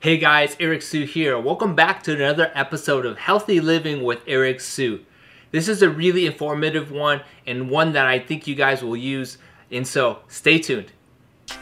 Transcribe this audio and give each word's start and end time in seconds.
Hey 0.00 0.18
guys, 0.18 0.56
Eric 0.60 0.82
Sue 0.82 1.04
here. 1.04 1.38
Welcome 1.38 1.74
back 1.74 2.02
to 2.02 2.14
another 2.14 2.52
episode 2.54 3.06
of 3.06 3.18
Healthy 3.18 3.60
Living 3.60 4.04
with 4.04 4.20
Eric 4.26 4.60
Sue. 4.60 5.00
This 5.52 5.68
is 5.68 5.80
a 5.80 5.88
really 5.88 6.26
informative 6.26 6.92
one 6.92 7.22
and 7.46 7.70
one 7.70 7.92
that 7.94 8.06
I 8.06 8.18
think 8.18 8.46
you 8.46 8.54
guys 8.54 8.82
will 8.82 8.96
use, 8.96 9.38
and 9.70 9.86
so 9.86 10.18
stay 10.28 10.58
tuned. 10.58 10.92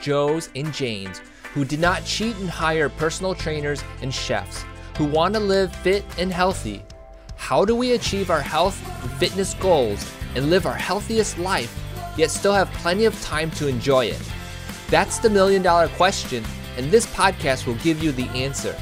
Joes 0.03 0.49
and 0.57 0.75
Janes 0.75 1.21
who 1.55 1.65
did 1.65 1.79
not 1.79 2.05
cheat 2.05 2.37
and 2.39 2.51
hire 2.51 2.89
personal 2.89 3.37
trainers 3.37 3.84
and 4.02 4.12
chefs, 4.12 4.64
who 4.98 5.05
want 5.05 5.32
to 5.35 5.41
live 5.41 5.75
fit 5.77 6.05
and 6.19 6.32
healthy. 6.32 6.82
How 7.37 7.64
do 7.64 7.77
we 7.77 7.93
achieve 7.93 8.29
our 8.29 8.41
health 8.41 8.82
and 9.03 9.11
fitness 9.12 9.55
goals 9.55 10.05
and 10.35 10.51
live 10.51 10.66
our 10.66 10.75
healthiest 10.75 11.39
life, 11.39 11.73
yet 12.16 12.32
still 12.32 12.53
have 12.53 12.73
plenty 12.73 13.05
of 13.05 13.19
time 13.23 13.53
to 13.53 13.69
enjoy 13.69 14.07
it? 14.07 14.21
That's 14.89 15.21
the 15.21 15.30
million 15.30 15.62
dollar 15.62 15.87
question, 15.89 16.45
and 16.77 16.91
this 16.91 17.06
podcast 17.06 17.66
will 17.66 17.77
give 17.77 18.02
you 18.02 18.11
the 18.12 18.29
answer. 18.30 18.77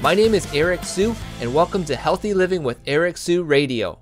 My 0.00 0.14
name 0.14 0.34
is 0.34 0.52
Eric 0.54 0.84
Sue, 0.84 1.14
and 1.40 1.52
welcome 1.52 1.84
to 1.86 1.96
Healthy 1.96 2.34
Living 2.34 2.62
with 2.62 2.80
Eric 2.86 3.16
Sue 3.16 3.42
Radio. 3.42 3.98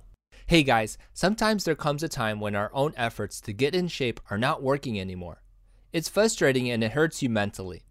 Hey 0.47 0.63
guys, 0.63 0.99
sometimes 1.15 1.65
there 1.65 1.75
comes 1.75 2.03
a 2.03 2.09
time 2.09 2.41
when 2.41 2.55
our 2.55 2.71
own 2.75 2.93
efforts 2.97 3.41
to 3.43 3.53
get 3.53 3.75
in 3.75 3.89
shape 3.89 4.21
are 4.31 4.39
not 4.39 4.63
working 4.63 5.01
anymore. 5.01 5.43
It's 5.93 6.09
frustrating 6.09 6.71
and 6.71 6.85
it 6.85 6.93
hurts 6.93 7.23
you 7.23 7.31
mentally. 7.31 7.85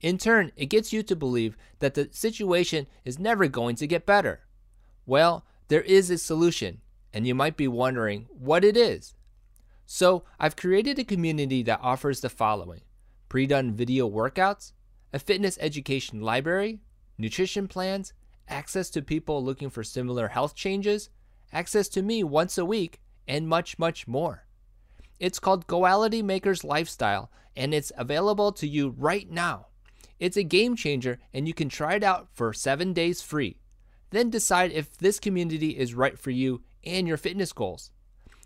In 0.00 0.18
turn, 0.18 0.52
it 0.56 0.66
gets 0.66 0.92
you 0.92 1.02
to 1.04 1.16
believe 1.16 1.56
that 1.80 1.94
the 1.94 2.08
situation 2.12 2.86
is 3.04 3.18
never 3.18 3.46
going 3.46 3.76
to 3.76 3.86
get 3.86 4.06
better. 4.06 4.40
Well, 5.06 5.44
there 5.68 5.82
is 5.82 6.10
a 6.10 6.18
solution, 6.18 6.80
and 7.12 7.26
you 7.26 7.34
might 7.34 7.56
be 7.56 7.68
wondering 7.68 8.26
what 8.30 8.64
it 8.64 8.76
is. 8.76 9.14
So, 9.86 10.24
I've 10.38 10.56
created 10.56 10.98
a 10.98 11.04
community 11.04 11.62
that 11.64 11.80
offers 11.82 12.20
the 12.20 12.28
following 12.28 12.82
pre 13.28 13.46
done 13.46 13.74
video 13.74 14.08
workouts, 14.08 14.72
a 15.12 15.18
fitness 15.18 15.58
education 15.60 16.20
library, 16.20 16.80
nutrition 17.16 17.68
plans, 17.68 18.12
access 18.48 18.90
to 18.90 19.02
people 19.02 19.44
looking 19.44 19.70
for 19.70 19.84
similar 19.84 20.28
health 20.28 20.54
changes, 20.54 21.10
access 21.52 21.88
to 21.88 22.02
me 22.02 22.24
once 22.24 22.58
a 22.58 22.64
week, 22.64 23.00
and 23.26 23.48
much, 23.48 23.78
much 23.78 24.06
more. 24.06 24.44
It's 25.18 25.38
called 25.38 25.66
Goality 25.66 26.22
Makers 26.22 26.64
Lifestyle, 26.64 27.30
and 27.56 27.74
it's 27.74 27.92
available 27.96 28.52
to 28.52 28.68
you 28.68 28.94
right 28.96 29.30
now. 29.30 29.66
It's 30.18 30.36
a 30.36 30.42
game 30.42 30.76
changer, 30.76 31.18
and 31.32 31.46
you 31.46 31.54
can 31.54 31.68
try 31.68 31.94
it 31.94 32.02
out 32.02 32.28
for 32.32 32.52
seven 32.52 32.92
days 32.92 33.22
free. 33.22 33.60
Then 34.10 34.30
decide 34.30 34.72
if 34.72 34.96
this 34.96 35.20
community 35.20 35.78
is 35.78 35.94
right 35.94 36.18
for 36.18 36.30
you 36.30 36.62
and 36.84 37.06
your 37.06 37.16
fitness 37.16 37.52
goals. 37.52 37.92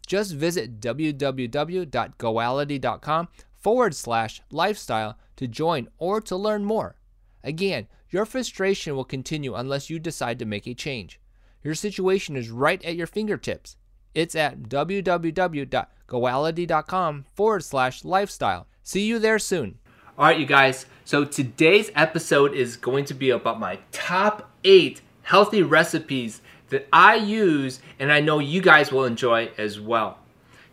Just 0.06 0.34
visit 0.34 0.80
www.goality.com 0.80 3.28
forward 3.62 3.94
slash 3.94 4.42
lifestyle 4.50 5.16
to 5.36 5.46
join 5.46 5.88
or 5.98 6.20
to 6.20 6.36
learn 6.36 6.64
more. 6.64 6.96
Again, 7.44 7.86
your 8.10 8.26
frustration 8.26 8.94
will 8.94 9.04
continue 9.04 9.54
unless 9.54 9.88
you 9.88 9.98
decide 9.98 10.38
to 10.40 10.44
make 10.44 10.66
a 10.66 10.74
change. 10.74 11.18
Your 11.62 11.74
situation 11.74 12.36
is 12.36 12.50
right 12.50 12.84
at 12.84 12.96
your 12.96 13.06
fingertips. 13.06 13.76
It's 14.14 14.34
at 14.34 14.64
www.goality.com 14.64 17.24
forward 17.34 17.64
slash 17.64 18.04
lifestyle. 18.04 18.66
See 18.82 19.06
you 19.06 19.18
there 19.18 19.38
soon. 19.38 19.78
All 20.18 20.26
right, 20.26 20.38
you 20.38 20.44
guys. 20.44 20.84
So 21.04 21.24
today's 21.24 21.90
episode 21.94 22.52
is 22.52 22.76
going 22.76 23.06
to 23.06 23.14
be 23.14 23.30
about 23.30 23.58
my 23.58 23.78
top 23.92 24.50
eight 24.64 25.00
healthy 25.22 25.62
recipes 25.62 26.42
that 26.68 26.86
I 26.92 27.14
use 27.14 27.80
and 27.98 28.12
I 28.12 28.20
know 28.20 28.38
you 28.38 28.60
guys 28.60 28.92
will 28.92 29.04
enjoy 29.04 29.50
as 29.56 29.80
well. 29.80 30.18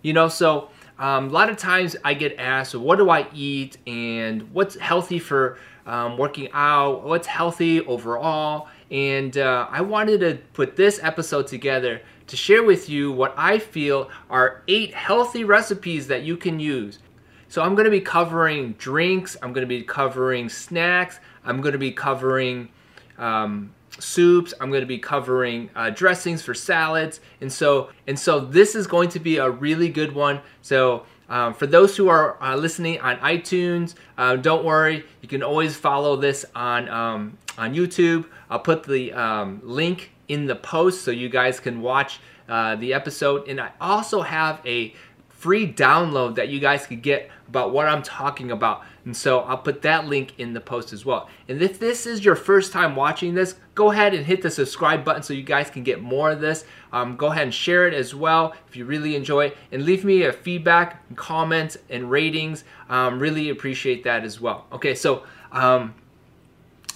You 0.01 0.11
know, 0.13 0.27
so 0.27 0.69
um, 0.99 1.29
a 1.29 1.31
lot 1.31 1.49
of 1.49 1.57
times 1.57 1.95
I 2.03 2.13
get 2.13 2.37
asked, 2.37 2.75
what 2.75 2.97
do 2.97 3.09
I 3.09 3.25
eat 3.33 3.77
and 3.87 4.51
what's 4.53 4.75
healthy 4.75 5.17
for 5.17 5.57
um, 5.85 6.17
working 6.17 6.49
out? 6.53 7.03
What's 7.03 7.25
healthy 7.25 7.79
overall? 7.85 8.67
And 8.91 9.37
uh, 9.37 9.67
I 9.71 9.79
wanted 9.81 10.19
to 10.19 10.39
put 10.53 10.75
this 10.75 10.99
episode 11.01 11.47
together 11.47 12.01
to 12.27 12.35
share 12.35 12.63
with 12.63 12.89
you 12.89 13.13
what 13.13 13.33
I 13.37 13.59
feel 13.59 14.09
are 14.29 14.61
eight 14.67 14.93
healthy 14.93 15.45
recipes 15.45 16.07
that 16.07 16.23
you 16.23 16.35
can 16.35 16.59
use. 16.59 16.99
So 17.47 17.63
I'm 17.63 17.75
going 17.75 17.85
to 17.85 17.91
be 17.91 18.01
covering 18.01 18.73
drinks, 18.73 19.37
I'm 19.41 19.53
going 19.53 19.65
to 19.65 19.69
be 19.69 19.81
covering 19.81 20.49
snacks, 20.49 21.19
I'm 21.45 21.61
going 21.61 21.71
to 21.71 21.79
be 21.79 21.91
covering 21.91 22.69
um, 23.17 23.73
soups. 23.99 24.53
I'm 24.59 24.69
going 24.69 24.81
to 24.81 24.87
be 24.87 24.97
covering 24.97 25.69
uh, 25.75 25.89
dressings 25.89 26.41
for 26.41 26.53
salads, 26.53 27.19
and 27.41 27.51
so 27.51 27.89
and 28.07 28.17
so 28.17 28.39
this 28.39 28.75
is 28.75 28.87
going 28.87 29.09
to 29.09 29.19
be 29.19 29.37
a 29.37 29.49
really 29.49 29.89
good 29.89 30.13
one. 30.13 30.41
So. 30.61 31.05
Um, 31.31 31.53
for 31.53 31.67
those 31.67 31.95
who 31.95 32.09
are 32.09 32.41
uh, 32.41 32.55
listening 32.55 32.99
on 33.01 33.17
iTunes, 33.17 33.93
uh, 34.17 34.35
don't 34.35 34.65
worry. 34.65 35.05
You 35.21 35.29
can 35.29 35.43
always 35.43 35.75
follow 35.75 36.15
this 36.15 36.43
on 36.55 36.89
um, 36.89 37.37
on 37.55 37.75
YouTube. 37.75 38.25
I'll 38.49 38.57
put 38.57 38.81
the 38.81 39.13
um, 39.13 39.61
link 39.63 40.09
in 40.27 40.47
the 40.47 40.55
post 40.55 41.03
so 41.03 41.11
you 41.11 41.29
guys 41.29 41.59
can 41.59 41.81
watch 41.81 42.19
uh, 42.47 42.75
the 42.77 42.93
episode. 42.93 43.47
And 43.47 43.61
I 43.61 43.71
also 43.79 44.21
have 44.21 44.59
a 44.65 44.95
free 45.27 45.71
download 45.71 46.35
that 46.35 46.49
you 46.49 46.59
guys 46.59 46.87
could 46.87 47.01
get 47.01 47.29
about 47.49 47.73
what 47.73 47.87
I'm 47.87 48.03
talking 48.03 48.51
about. 48.51 48.83
And 49.05 49.17
so 49.17 49.39
I'll 49.39 49.57
put 49.57 49.81
that 49.81 50.05
link 50.05 50.33
in 50.37 50.53
the 50.53 50.61
post 50.61 50.93
as 50.93 51.03
well. 51.03 51.29
And 51.47 51.61
if 51.61 51.79
this 51.79 52.05
is 52.05 52.23
your 52.23 52.35
first 52.35 52.71
time 52.71 52.95
watching 52.95 53.33
this, 53.33 53.55
go 53.73 53.91
ahead 53.91 54.13
and 54.13 54.25
hit 54.25 54.43
the 54.43 54.51
subscribe 54.51 55.03
button 55.03 55.23
so 55.23 55.33
you 55.33 55.41
guys 55.41 55.69
can 55.69 55.83
get 55.83 56.01
more 56.01 56.29
of 56.29 56.41
this. 56.41 56.63
Um, 56.93 57.15
go 57.17 57.27
ahead 57.27 57.43
and 57.43 57.53
share 57.53 57.87
it 57.87 57.93
as 57.93 58.13
well 58.13 58.53
if 58.67 58.75
you 58.75 58.85
really 58.85 59.15
enjoy 59.15 59.47
it. 59.47 59.57
And 59.71 59.83
leave 59.83 60.05
me 60.05 60.23
a 60.23 60.31
feedback, 60.31 61.15
comments, 61.15 61.77
and 61.89 62.11
ratings. 62.11 62.63
Um, 62.87 63.19
really 63.19 63.49
appreciate 63.49 64.03
that 64.03 64.23
as 64.23 64.39
well. 64.39 64.67
Okay, 64.71 64.93
so 64.93 65.23
um, 65.51 65.95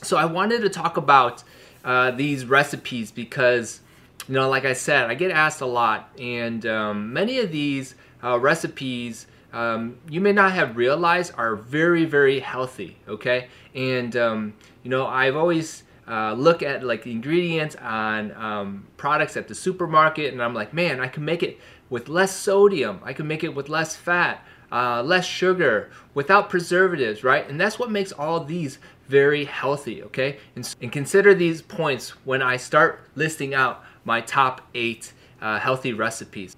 so 0.03 0.17
I 0.17 0.25
wanted 0.25 0.61
to 0.61 0.69
talk 0.69 0.97
about 0.97 1.43
uh, 1.83 2.11
these 2.11 2.45
recipes 2.45 3.11
because, 3.11 3.81
you 4.27 4.35
know, 4.35 4.49
like 4.49 4.65
I 4.65 4.73
said, 4.73 5.09
I 5.09 5.15
get 5.15 5.31
asked 5.31 5.61
a 5.61 5.65
lot, 5.65 6.11
and 6.19 6.65
um, 6.65 7.11
many 7.11 7.39
of 7.39 7.51
these 7.51 7.95
uh, 8.23 8.37
recipes 8.39 9.25
um, 9.53 9.97
you 10.09 10.19
may 10.19 10.33
not 10.33 10.51
have 10.51 10.75
realized 10.75 11.33
are 11.37 11.55
very 11.55 12.05
very 12.05 12.39
healthy 12.39 12.97
okay? 13.07 13.47
And 13.75 14.15
um, 14.17 14.53
you 14.81 14.89
know 14.89 15.05
I've 15.05 15.35
always 15.35 15.83
uh, 16.07 16.33
look 16.33 16.61
at 16.61 16.83
like 16.83 17.03
the 17.03 17.11
ingredients 17.11 17.75
on 17.77 18.31
um, 18.33 18.87
products 18.97 19.37
at 19.37 19.47
the 19.47 19.55
supermarket 19.55 20.33
and 20.33 20.41
I'm 20.41 20.53
like 20.53 20.73
man 20.73 20.99
I 20.99 21.07
can 21.07 21.23
make 21.23 21.43
it 21.43 21.59
with 21.89 22.09
less 22.09 22.35
sodium. 22.35 22.99
I 23.03 23.13
can 23.13 23.27
make 23.27 23.43
it 23.43 23.53
with 23.53 23.69
less 23.69 23.95
fat 23.95 24.43
uh, 24.71 25.03
less 25.03 25.25
sugar 25.25 25.91
without 26.15 26.49
preservatives 26.49 27.23
right? 27.23 27.47
And 27.47 27.61
that's 27.61 27.77
what 27.77 27.91
makes 27.91 28.11
all 28.11 28.43
these 28.43 28.79
very 29.07 29.45
healthy 29.45 30.01
okay? 30.03 30.39
And, 30.55 30.75
and 30.81 30.91
consider 30.91 31.35
these 31.35 31.61
points 31.61 32.09
when 32.25 32.41
I 32.41 32.57
start 32.57 33.07
listing 33.15 33.53
out 33.53 33.83
my 34.03 34.19
top 34.21 34.61
eight 34.73 35.13
uh, 35.41 35.59
healthy 35.59 35.93
recipes 35.93 36.55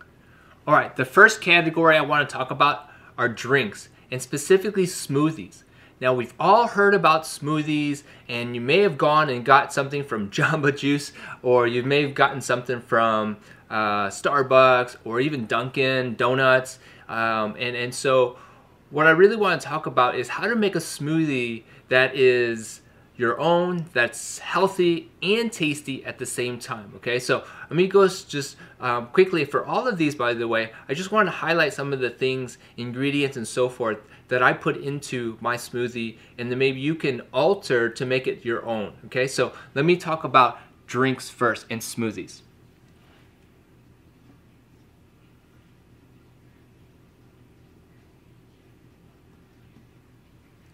all 0.67 0.73
right, 0.73 0.95
the 0.95 1.05
first 1.05 1.41
category 1.41 1.95
I 1.95 2.01
want 2.01 2.27
to 2.27 2.33
talk 2.33 2.49
about 2.49 2.89
are 3.17 3.29
drinks, 3.29 3.89
and 4.11 4.21
specifically 4.21 4.85
smoothies. 4.85 5.63
Now, 6.01 6.13
we've 6.13 6.33
all 6.39 6.67
heard 6.67 6.93
about 6.93 7.23
smoothies, 7.23 8.03
and 8.27 8.55
you 8.55 8.61
may 8.61 8.79
have 8.79 8.97
gone 8.97 9.29
and 9.29 9.45
got 9.45 9.71
something 9.71 10.03
from 10.03 10.29
Jamba 10.31 10.75
Juice, 10.75 11.13
or 11.43 11.67
you 11.67 11.83
may 11.83 12.01
have 12.01 12.15
gotten 12.15 12.41
something 12.41 12.81
from 12.81 13.37
uh, 13.69 14.07
Starbucks, 14.07 14.97
or 15.05 15.19
even 15.19 15.45
Dunkin' 15.45 16.15
Donuts. 16.15 16.79
Um, 17.07 17.55
and, 17.59 17.75
and 17.75 17.93
so, 17.93 18.37
what 18.89 19.07
I 19.07 19.11
really 19.11 19.35
want 19.35 19.61
to 19.61 19.67
talk 19.67 19.85
about 19.85 20.15
is 20.15 20.29
how 20.29 20.47
to 20.47 20.55
make 20.55 20.75
a 20.75 20.79
smoothie 20.79 21.63
that 21.89 22.15
is 22.15 22.81
your 23.17 23.39
own 23.39 23.85
that's 23.93 24.39
healthy 24.39 25.09
and 25.21 25.51
tasty 25.51 26.03
at 26.05 26.17
the 26.17 26.25
same 26.25 26.59
time 26.59 26.91
okay? 26.95 27.19
So 27.19 27.43
amigos, 27.69 28.23
just 28.23 28.57
um, 28.79 29.07
quickly 29.07 29.45
for 29.45 29.65
all 29.65 29.87
of 29.87 29.97
these 29.97 30.15
by 30.15 30.33
the 30.33 30.47
way 30.47 30.71
i 30.89 30.93
just 30.93 31.11
want 31.11 31.27
to 31.27 31.31
highlight 31.31 31.73
some 31.73 31.93
of 31.93 31.99
the 31.99 32.09
things 32.09 32.57
ingredients 32.77 33.37
and 33.37 33.47
so 33.47 33.69
forth 33.69 33.97
that 34.27 34.41
i 34.43 34.51
put 34.51 34.77
into 34.77 35.37
my 35.39 35.55
smoothie 35.55 36.17
and 36.37 36.51
then 36.51 36.57
maybe 36.57 36.79
you 36.79 36.95
can 36.95 37.21
alter 37.33 37.89
to 37.89 38.05
make 38.05 38.27
it 38.27 38.43
your 38.43 38.65
own 38.65 38.93
okay? 39.05 39.28
So 39.28 39.53
let 39.73 39.85
me 39.85 39.95
talk 39.95 40.23
about 40.23 40.59
drinks 40.87 41.29
first 41.29 41.66
and 41.69 41.81
smoothies. 41.81 42.41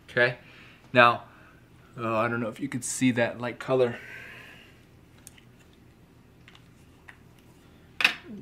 Okay? 0.09 0.37
Now 0.91 1.23
Oh, 1.97 2.15
I 2.15 2.27
don't 2.27 2.39
know 2.39 2.47
if 2.47 2.59
you 2.59 2.67
could 2.67 2.83
see 2.83 3.11
that 3.11 3.39
light 3.39 3.59
color. 3.59 3.97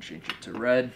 Change 0.00 0.22
it 0.28 0.40
to 0.42 0.52
red. 0.52 0.92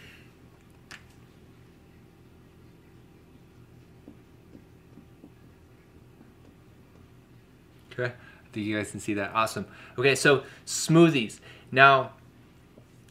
Okay, 7.92 8.12
I 8.12 8.48
think 8.52 8.66
you 8.66 8.76
guys 8.76 8.90
can 8.90 9.00
see 9.00 9.14
that. 9.14 9.32
Awesome. 9.34 9.66
Okay, 9.98 10.14
so 10.14 10.44
smoothies. 10.66 11.40
Now, 11.70 12.12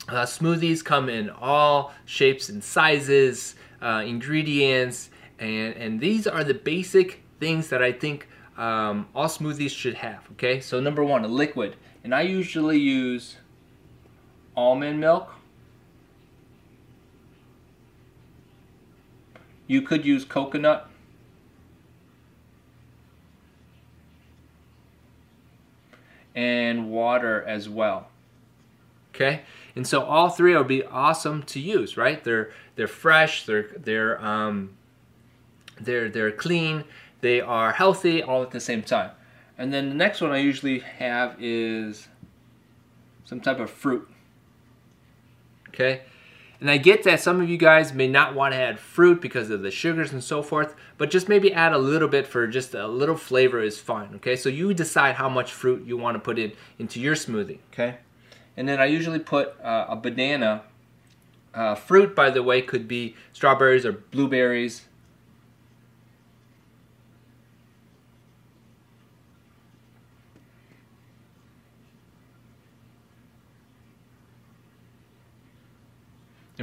uh, 0.07 0.25
smoothies 0.25 0.83
come 0.83 1.09
in 1.09 1.29
all 1.29 1.93
shapes 2.05 2.49
and 2.49 2.63
sizes, 2.63 3.55
uh, 3.81 4.03
ingredients, 4.05 5.09
and, 5.39 5.75
and 5.75 5.99
these 5.99 6.27
are 6.27 6.43
the 6.43 6.53
basic 6.53 7.23
things 7.39 7.69
that 7.69 7.81
I 7.81 7.91
think 7.91 8.27
um, 8.57 9.07
all 9.15 9.27
smoothies 9.27 9.71
should 9.71 9.95
have. 9.95 10.23
Okay, 10.33 10.59
so 10.59 10.79
number 10.79 11.03
one, 11.03 11.23
a 11.23 11.27
liquid, 11.27 11.75
and 12.03 12.13
I 12.13 12.21
usually 12.21 12.79
use 12.79 13.37
almond 14.55 14.99
milk. 14.99 15.33
You 19.67 19.81
could 19.81 20.05
use 20.05 20.25
coconut. 20.25 20.89
And 26.35 26.89
water 26.89 27.43
as 27.43 27.69
well. 27.69 28.07
Okay, 29.13 29.41
and 29.75 29.85
so 29.85 30.01
all 30.01 30.29
three 30.29 30.55
will 30.55 30.63
be 30.63 30.83
awesome 30.83 31.43
to 31.43 31.59
use, 31.59 31.95
right? 31.95 32.23
They're 32.23 32.51
they're 32.75 32.87
fresh, 32.87 33.45
they're 33.45 33.69
they're 33.77 34.19
um, 34.25 34.71
they're 35.79 36.09
they're 36.09 36.31
clean, 36.31 36.85
they 37.23 37.41
are 37.41 37.71
healthy 37.71 38.21
all 38.21 38.43
at 38.43 38.51
the 38.51 38.59
same 38.59 38.83
time. 38.83 39.09
And 39.57 39.73
then 39.73 39.89
the 39.89 39.95
next 39.95 40.19
one 40.19 40.31
I 40.31 40.39
usually 40.39 40.79
have 40.79 41.35
is 41.39 42.07
some 43.23 43.39
type 43.39 43.59
of 43.59 43.71
fruit. 43.71 44.07
Okay? 45.69 46.01
And 46.59 46.69
I 46.69 46.77
get 46.77 47.03
that 47.03 47.21
some 47.21 47.41
of 47.41 47.49
you 47.49 47.57
guys 47.57 47.93
may 47.93 48.07
not 48.07 48.35
want 48.35 48.53
to 48.53 48.59
add 48.59 48.77
fruit 48.77 49.21
because 49.21 49.49
of 49.49 49.61
the 49.61 49.71
sugars 49.71 50.11
and 50.11 50.23
so 50.23 50.43
forth, 50.43 50.75
but 50.97 51.09
just 51.09 51.29
maybe 51.29 51.53
add 51.53 51.71
a 51.71 51.77
little 51.77 52.09
bit 52.09 52.27
for 52.27 52.45
just 52.45 52.73
a 52.73 52.87
little 52.87 53.17
flavor 53.17 53.61
is 53.61 53.79
fine. 53.79 54.15
Okay? 54.15 54.35
So 54.35 54.49
you 54.49 54.73
decide 54.73 55.15
how 55.15 55.29
much 55.29 55.51
fruit 55.51 55.85
you 55.85 55.95
want 55.95 56.15
to 56.15 56.19
put 56.19 56.37
in 56.37 56.51
into 56.77 56.99
your 56.99 57.15
smoothie. 57.15 57.59
Okay? 57.71 57.97
And 58.57 58.67
then 58.67 58.81
I 58.81 58.85
usually 58.85 59.19
put 59.19 59.59
uh, 59.61 59.85
a 59.87 59.95
banana. 59.95 60.63
Uh, 61.53 61.75
fruit, 61.75 62.15
by 62.15 62.29
the 62.29 62.43
way, 62.43 62.61
could 62.61 62.87
be 62.87 63.15
strawberries 63.31 63.85
or 63.85 63.93
blueberries, 63.93 64.85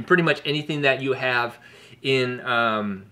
and 0.01 0.07
pretty 0.07 0.23
much 0.23 0.41
anything 0.45 0.81
that 0.81 0.99
you 0.99 1.13
have 1.13 1.59
in 2.01 2.41
um, 2.41 3.05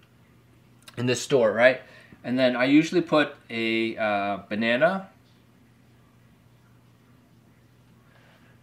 in 0.98 1.06
the 1.06 1.16
store, 1.16 1.54
right? 1.54 1.82
And 2.24 2.38
then 2.38 2.56
I 2.56 2.66
usually 2.66 3.02
put 3.02 3.36
a 3.48 3.96
uh, 3.96 4.38
banana. 4.50 5.10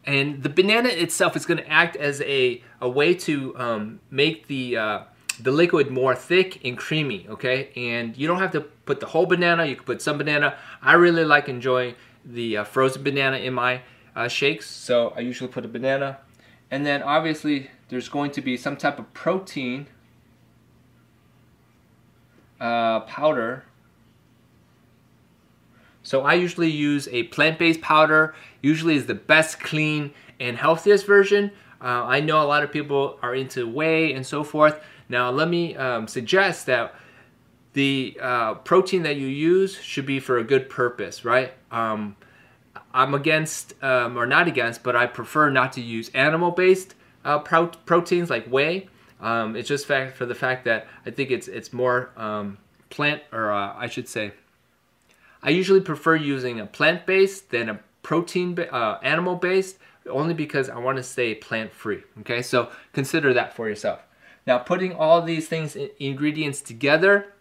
And 0.05 0.43
the 0.43 0.49
banana 0.49 0.89
itself 0.89 1.37
is 1.37 1.47
going 1.47 1.59
to 1.59 1.69
act 1.71 1.95
as 1.95 2.21
a, 2.23 2.63
a 2.81 2.89
way 2.89 3.15
to 3.15 3.57
um, 3.57 4.01
make 4.11 4.49
the, 4.49 4.77
uh, 4.77 5.01
the 5.41 5.53
liquid 5.53 5.91
more 5.91 6.17
thick 6.17 6.65
and 6.65 6.77
creamy, 6.77 7.27
okay? 7.29 7.71
And 7.77 8.17
you 8.17 8.27
don't 8.27 8.41
have 8.41 8.53
to 8.53 8.61
put 8.61 8.99
the 8.99 9.07
whole 9.07 9.27
banana, 9.27 9.65
you 9.65 9.77
can 9.77 9.85
put 9.85 10.03
some 10.03 10.19
banana. 10.19 10.59
I 10.83 10.95
really 10.95 11.25
like 11.25 11.49
enjoying 11.49 11.95
the 12.25 12.59
uh, 12.59 12.65
frozen 12.65 13.05
banana 13.05 13.37
in 13.39 13.55
my 13.55 13.83
uh, 14.17 14.29
shakes, 14.29 14.69
so 14.69 15.13
I 15.17 15.21
usually 15.21 15.51
put 15.51 15.65
a 15.65 15.69
banana. 15.69 16.19
And 16.71 16.85
then 16.85 17.03
obviously 17.03 17.71
there's 17.89 18.09
going 18.09 18.31
to 18.33 18.41
be 18.41 18.57
some 18.57 18.77
type 18.77 18.99
of 18.99 19.13
protein 19.15 19.87
uh, 22.61 23.01
powder. 23.01 23.65
So 26.03 26.23
I 26.23 26.35
usually 26.35 26.71
use 26.71 27.09
a 27.09 27.25
plant-based 27.25 27.81
powder, 27.81 28.35
usually 28.63 28.97
is 28.97 29.07
the 29.07 29.15
best 29.15 29.61
clean 29.61 30.13
and 30.39 30.57
healthiest 30.57 31.07
version. 31.07 31.51
Uh, 31.81 32.05
I 32.05 32.21
know 32.21 32.43
a 32.43 32.47
lot 32.47 32.63
of 32.63 32.73
people 32.73 33.19
are 33.23 33.35
into 33.35 33.69
whey 33.69 34.13
and 34.13 34.27
so 34.27 34.43
forth. 34.43 34.81
Now 35.09 35.31
let 35.31 35.49
me 35.49 35.77
um, 35.77 36.09
suggest 36.09 36.67
that 36.67 36.95
the 37.75 38.19
uh, 38.21 38.55
protein 38.55 39.03
that 39.03 39.17
you 39.17 39.27
use 39.27 39.79
should 39.81 40.07
be 40.07 40.19
for 40.19 40.39
a 40.39 40.45
good 40.45 40.71
purpose, 40.71 41.25
right? 41.25 41.53
Um, 41.71 42.17
I'm 42.93 43.15
against, 43.15 43.75
um, 43.83 44.17
or 44.17 44.27
not 44.27 44.49
against, 44.49 44.83
but 44.83 44.97
I 44.97 45.07
prefer 45.07 45.51
not 45.51 45.73
to 45.75 45.81
use 45.81 46.11
animal-based 46.15 46.95
uh, 47.25 47.39
pro 47.41 47.69
proteins 47.69 48.31
like 48.31 48.47
whey. 48.47 48.89
Um, 49.21 49.57
it's 49.57 49.69
just 49.69 49.87
fact 49.87 50.17
for 50.17 50.27
the 50.27 50.35
fact 50.35 50.65
that 50.65 50.87
I 51.05 51.11
think 51.11 51.31
it's 51.31 51.49
it's 51.49 51.73
more 51.73 52.11
um, 52.17 52.59
plant, 52.91 53.23
or 53.33 53.51
uh, 53.51 53.75
I 53.77 53.89
should 53.89 54.09
say, 54.09 54.33
I 55.43 55.51
usually 55.51 55.81
prefer 55.81 56.17
using 56.17 56.61
a 56.61 56.67
plant-based 56.67 57.51
than 57.51 57.69
a 57.69 57.81
protein 58.03 58.59
uh, 58.59 58.99
animal-based, 59.03 59.79
only 60.09 60.35
because 60.35 60.69
I 60.69 60.79
want 60.79 60.97
to 60.99 61.03
stay 61.03 61.35
plant-free. 61.35 62.03
Okay, 62.21 62.43
so 62.43 62.71
consider 62.93 63.33
that 63.35 63.55
for 63.55 63.69
yourself. 63.69 64.01
Now, 64.47 64.59
putting 64.59 64.93
all 64.93 65.23
these 65.23 65.49
things 65.49 65.77
ingredients 65.99 66.61
together, 66.61 67.33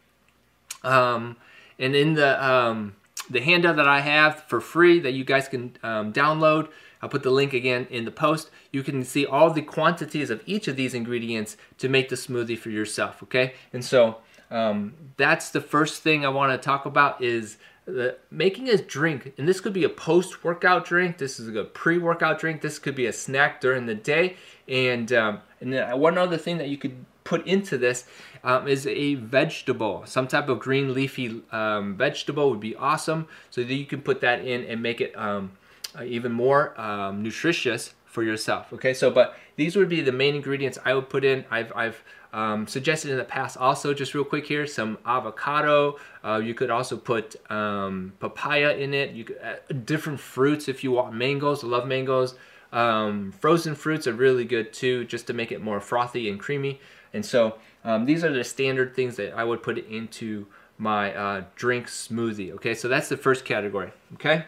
um, 0.84 1.38
and 1.78 1.96
in 1.96 2.16
the 2.16 2.44
um, 2.44 2.96
the 3.30 3.42
handout 3.42 3.75
that 3.77 3.88
I 3.88 4.01
have 4.01 4.44
for 4.44 4.62
free 4.62 5.00
that 5.00 5.12
you 5.12 5.24
guys 5.24 5.48
can 5.48 5.77
um, 5.83 6.13
download. 6.13 6.69
I'll 7.01 7.10
put 7.10 7.24
the 7.24 7.31
link 7.31 7.54
again 7.54 7.88
in 7.89 8.06
the 8.06 8.12
post. 8.12 8.50
You 8.72 8.81
can 8.83 9.04
see 9.04 9.25
all 9.25 9.51
the 9.51 9.62
quantities 9.62 10.30
of 10.30 10.42
each 10.45 10.68
of 10.68 10.75
these 10.75 10.94
ingredients 10.94 11.57
to 11.77 11.89
make 11.89 12.10
the 12.10 12.16
smoothie 12.16 12.57
for 12.57 12.69
yourself, 12.69 13.22
okay? 13.24 13.54
And 13.74 13.83
so 13.83 14.18
um, 14.50 14.95
that's 15.18 15.50
the 15.50 15.62
first 15.62 16.01
thing 16.01 16.25
I 16.25 16.30
want 16.30 16.51
to 16.51 16.57
talk 16.57 16.86
about 16.86 17.22
is 17.22 17.57
the, 17.86 18.18
making 18.31 18.69
a 18.69 18.77
drink. 18.77 19.33
And 19.38 19.48
this 19.48 19.60
could 19.62 19.74
be 19.74 19.83
a 19.83 19.89
post-workout 19.89 20.86
drink. 20.86 21.18
This 21.18 21.39
is 21.39 21.56
a 21.56 21.63
pre-workout 21.63 22.39
drink. 22.39 22.62
This 22.62 22.80
could 22.80 22.95
be 22.95 23.06
a 23.06 23.13
snack 23.13 23.62
during 23.62 23.86
the 23.86 23.95
day. 23.95 24.38
And, 24.68 25.12
um, 25.13 25.42
and 25.66 25.74
then 25.74 26.00
one 26.00 26.18
other 26.18 26.38
thing 26.38 26.60
that 26.60 26.70
you 26.70 26.78
could 26.78 27.06
put 27.24 27.46
into 27.48 27.76
this 27.78 28.06
um, 28.44 28.68
is 28.68 28.86
a 28.86 29.16
vegetable. 29.16 30.04
Some 30.06 30.28
type 30.28 30.48
of 30.48 30.60
green 30.60 30.94
leafy 30.94 31.42
um, 31.52 31.98
vegetable 31.98 32.52
would 32.52 32.60
be 32.60 32.76
awesome. 32.76 33.28
So 33.50 33.64
that 33.64 33.74
you 33.74 33.86
can 33.86 34.02
put 34.02 34.22
that 34.22 34.46
in 34.46 34.64
and 34.66 34.82
make 34.82 35.02
it 35.02 35.18
um, 35.18 35.54
uh, 35.98 36.04
even 36.04 36.32
more 36.32 36.80
um, 36.80 37.24
nutritious 37.24 37.96
for 38.06 38.22
yourself. 38.22 38.72
Okay, 38.74 38.94
so 38.94 39.10
but 39.10 39.36
these 39.56 39.76
would 39.76 39.90
be 39.90 40.02
the 40.02 40.12
main 40.12 40.36
ingredients 40.36 40.78
I 40.86 40.94
would 40.94 41.10
put 41.10 41.26
in. 41.26 41.46
I've, 41.50 41.74
I've 41.76 42.04
um, 42.32 42.68
suggested 42.68 43.10
in 43.10 43.18
the 43.18 43.24
past 43.24 43.58
also, 43.58 43.92
just 43.92 44.14
real 44.14 44.24
quick 44.24 44.46
here, 44.46 44.68
some 44.68 45.00
avocado. 45.04 45.98
Uh, 46.24 46.42
you 46.44 46.54
could 46.54 46.70
also 46.70 46.96
put 46.96 47.36
um, 47.52 48.14
papaya 48.20 48.76
in 48.76 48.94
it. 48.94 49.12
You 49.12 49.24
could, 49.24 49.40
uh, 49.44 49.74
different 49.84 50.20
fruits 50.20 50.68
if 50.68 50.84
you 50.84 50.92
want 50.92 51.16
mangoes. 51.16 51.64
I 51.64 51.68
love 51.68 51.88
mangoes. 51.88 52.36
Um, 52.75 53.31
frozen 53.31 53.74
fruits 53.74 54.06
are 54.06 54.13
really 54.13 54.44
good 54.44 54.74
too, 54.74 55.06
just 55.06 55.27
to 55.27 55.33
make 55.33 55.51
it 55.54 55.62
more 55.62 55.80
frothy 55.80 56.30
and 56.30 56.38
creamy. 56.38 56.81
And 57.13 57.25
so 57.25 57.56
um, 57.86 58.04
these 58.06 58.24
are 58.25 58.33
the 58.33 58.44
standard 58.44 58.94
things 58.94 59.16
that 59.16 59.33
I 59.33 59.45
would 59.45 59.63
put 59.63 59.77
into 59.77 60.45
my 60.77 61.16
uh, 61.16 61.44
drink 61.56 61.88
smoothie. 61.88 62.51
Okay, 62.56 62.75
so 62.75 62.89
that's 62.89 63.07
the 63.07 63.16
first 63.16 63.45
category. 63.45 63.92
Okay, 64.16 64.44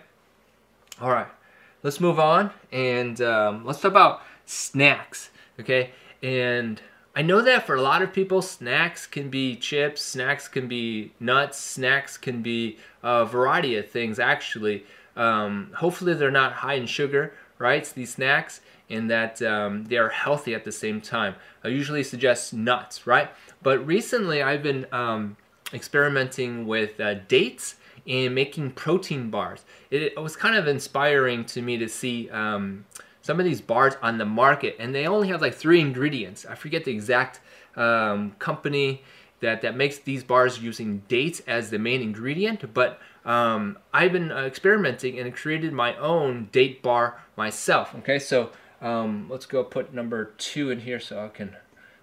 all 1.01 1.09
right, 1.09 1.29
let's 1.83 2.01
move 2.01 2.19
on 2.19 2.51
and 2.71 3.21
um, 3.21 3.65
let's 3.65 3.79
talk 3.79 3.91
about 3.91 4.21
snacks. 4.45 5.29
Okay, 5.61 5.91
and 6.21 6.81
I 7.15 7.21
know 7.21 7.41
that 7.41 7.65
for 7.65 7.75
a 7.75 7.81
lot 7.81 8.01
of 8.01 8.11
people, 8.11 8.41
snacks 8.41 9.07
can 9.07 9.29
be 9.29 9.55
chips, 9.55 10.01
snacks 10.01 10.49
can 10.49 10.67
be 10.67 11.13
nuts, 11.21 11.59
snacks 11.59 12.17
can 12.17 12.41
be 12.41 12.77
a 13.01 13.23
variety 13.23 13.77
of 13.77 13.89
things 13.89 14.19
actually. 14.19 14.85
Um, 15.15 15.71
hopefully 15.77 16.13
they're 16.13 16.29
not 16.29 16.53
high 16.53 16.75
in 16.75 16.85
sugar, 16.85 17.33
right? 17.59 17.85
These 17.95 18.13
snacks 18.13 18.61
and 18.89 19.09
that 19.09 19.41
um, 19.41 19.85
they 19.85 19.97
are 19.97 20.09
healthy 20.09 20.53
at 20.53 20.63
the 20.63 20.71
same 20.71 21.01
time. 21.01 21.35
I 21.63 21.69
usually 21.69 22.03
suggest 22.03 22.53
nuts, 22.53 23.05
right? 23.05 23.29
But 23.61 23.85
recently 23.85 24.41
I've 24.41 24.63
been 24.63 24.85
um, 24.91 25.37
experimenting 25.73 26.67
with 26.67 26.99
uh, 26.99 27.15
dates 27.27 27.75
and 28.07 28.33
making 28.33 28.71
protein 28.71 29.29
bars. 29.29 29.65
It, 29.91 30.03
it, 30.03 30.19
was 30.19 30.35
kind 30.35 30.55
of 30.55 30.67
inspiring 30.67 31.43
to 31.45 31.61
me 31.61 31.77
to 31.77 31.89
see 31.89 32.29
um, 32.29 32.85
some 33.21 33.39
of 33.39 33.45
these 33.45 33.59
bars 33.59 33.95
on 34.01 34.17
the 34.17 34.25
market 34.25 34.77
and 34.79 34.95
they 34.95 35.05
only 35.05 35.27
have 35.27 35.41
like 35.41 35.53
three 35.53 35.81
ingredients. 35.81 36.45
I 36.45 36.55
forget 36.55 36.85
the 36.85 36.91
exact 36.91 37.41
um, 37.75 38.31
company 38.39 39.03
that, 39.41 39.61
that 39.61 39.75
makes 39.75 39.99
these 39.99 40.23
bars 40.23 40.59
using 40.59 41.03
dates 41.07 41.41
as 41.41 41.69
the 41.69 41.77
main 41.77 42.01
ingredient, 42.01 42.73
but 42.73 42.99
um, 43.27 43.77
I've 43.93 44.13
been 44.13 44.31
uh, 44.31 44.45
experimenting 44.45 45.19
and 45.19 45.35
created 45.35 45.73
my 45.73 45.95
own 45.97 46.47
date 46.53 46.81
bar 46.81 47.21
myself. 47.35 47.93
Okay, 47.99 48.19
so 48.19 48.51
um, 48.81 49.27
let's 49.29 49.45
go 49.45 49.65
put 49.65 49.93
number 49.93 50.31
two 50.37 50.71
in 50.71 50.79
here 50.79 50.99
so 50.99 51.25
I 51.25 51.27
can 51.27 51.57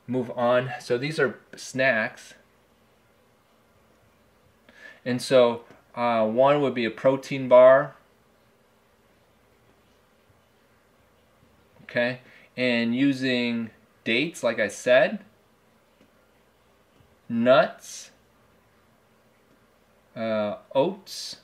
move 0.06 0.30
on. 0.36 0.70
So 0.80 0.98
these 0.98 1.18
are 1.18 1.40
snacks. 1.56 2.34
And 5.02 5.20
so 5.20 5.64
uh, 5.94 6.26
one 6.26 6.60
would 6.60 6.74
be 6.74 6.84
a 6.84 6.90
protein 6.90 7.48
bar. 7.48 7.96
Okay, 11.84 12.20
and 12.56 12.94
using 12.94 13.70
dates, 14.02 14.42
like 14.42 14.58
I 14.58 14.68
said, 14.68 15.20
nuts, 17.28 18.10
uh, 20.16 20.56
oats, 20.74 21.36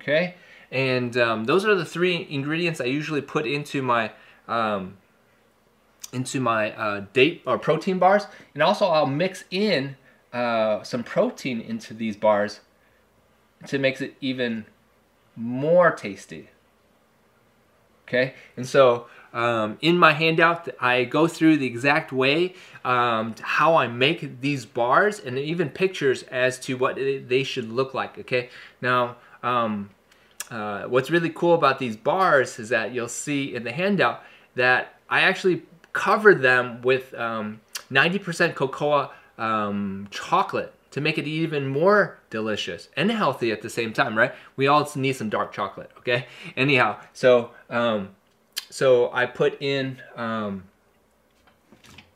okay, 0.00 0.34
and 0.70 1.16
um, 1.16 1.44
those 1.44 1.64
are 1.64 1.74
the 1.74 1.84
three 1.84 2.26
ingredients 2.30 2.80
I 2.80 2.84
usually 2.84 3.22
put 3.22 3.46
into 3.46 3.82
my 3.82 4.12
um, 4.48 4.96
into 6.12 6.40
my 6.40 6.72
uh, 6.72 7.04
date 7.12 7.42
or 7.46 7.58
protein 7.58 7.98
bars. 7.98 8.26
And 8.54 8.62
also 8.62 8.86
I'll 8.86 9.06
mix 9.06 9.44
in 9.50 9.96
uh, 10.32 10.82
some 10.82 11.04
protein 11.04 11.60
into 11.60 11.94
these 11.94 12.16
bars 12.16 12.60
to 13.66 13.78
make 13.78 14.00
it 14.00 14.14
even 14.20 14.66
more 15.36 15.90
tasty. 15.90 16.48
Okay, 18.06 18.34
and 18.56 18.66
so 18.66 19.06
um, 19.32 19.78
in 19.80 19.96
my 19.98 20.12
handout, 20.12 20.68
I 20.80 21.04
go 21.04 21.26
through 21.26 21.58
the 21.58 21.66
exact 21.66 22.12
way 22.12 22.54
um, 22.84 23.34
how 23.40 23.76
I 23.76 23.86
make 23.86 24.40
these 24.40 24.66
bars 24.66 25.20
and 25.20 25.38
even 25.38 25.68
pictures 25.68 26.22
as 26.24 26.58
to 26.60 26.76
what 26.76 26.96
they 26.96 27.44
should 27.44 27.70
look 27.70 27.94
like. 27.94 28.18
Okay, 28.18 28.50
now 28.80 29.16
um, 29.42 29.90
uh, 30.50 30.84
what's 30.84 31.10
really 31.10 31.30
cool 31.30 31.54
about 31.54 31.78
these 31.78 31.96
bars 31.96 32.58
is 32.58 32.70
that 32.70 32.92
you'll 32.92 33.08
see 33.08 33.54
in 33.54 33.64
the 33.64 33.72
handout 33.72 34.22
that 34.56 34.94
I 35.08 35.20
actually 35.20 35.62
cover 35.92 36.34
them 36.34 36.82
with 36.82 37.12
90% 37.12 38.48
um, 38.48 38.52
cocoa 38.52 39.10
um, 39.38 40.08
chocolate 40.10 40.74
to 40.90 41.00
make 41.00 41.18
it 41.18 41.26
even 41.26 41.68
more 41.68 42.18
delicious 42.30 42.88
and 42.96 43.10
healthy 43.10 43.52
at 43.52 43.62
the 43.62 43.70
same 43.70 43.92
time, 43.92 44.18
right? 44.18 44.34
We 44.56 44.66
all 44.66 44.90
need 44.96 45.14
some 45.14 45.28
dark 45.28 45.52
chocolate, 45.52 45.90
okay? 45.98 46.26
Anyhow, 46.56 46.98
so 47.12 47.52
um, 47.68 48.10
so 48.70 49.12
I 49.12 49.26
put 49.26 49.60
in 49.60 50.00
um, 50.16 50.64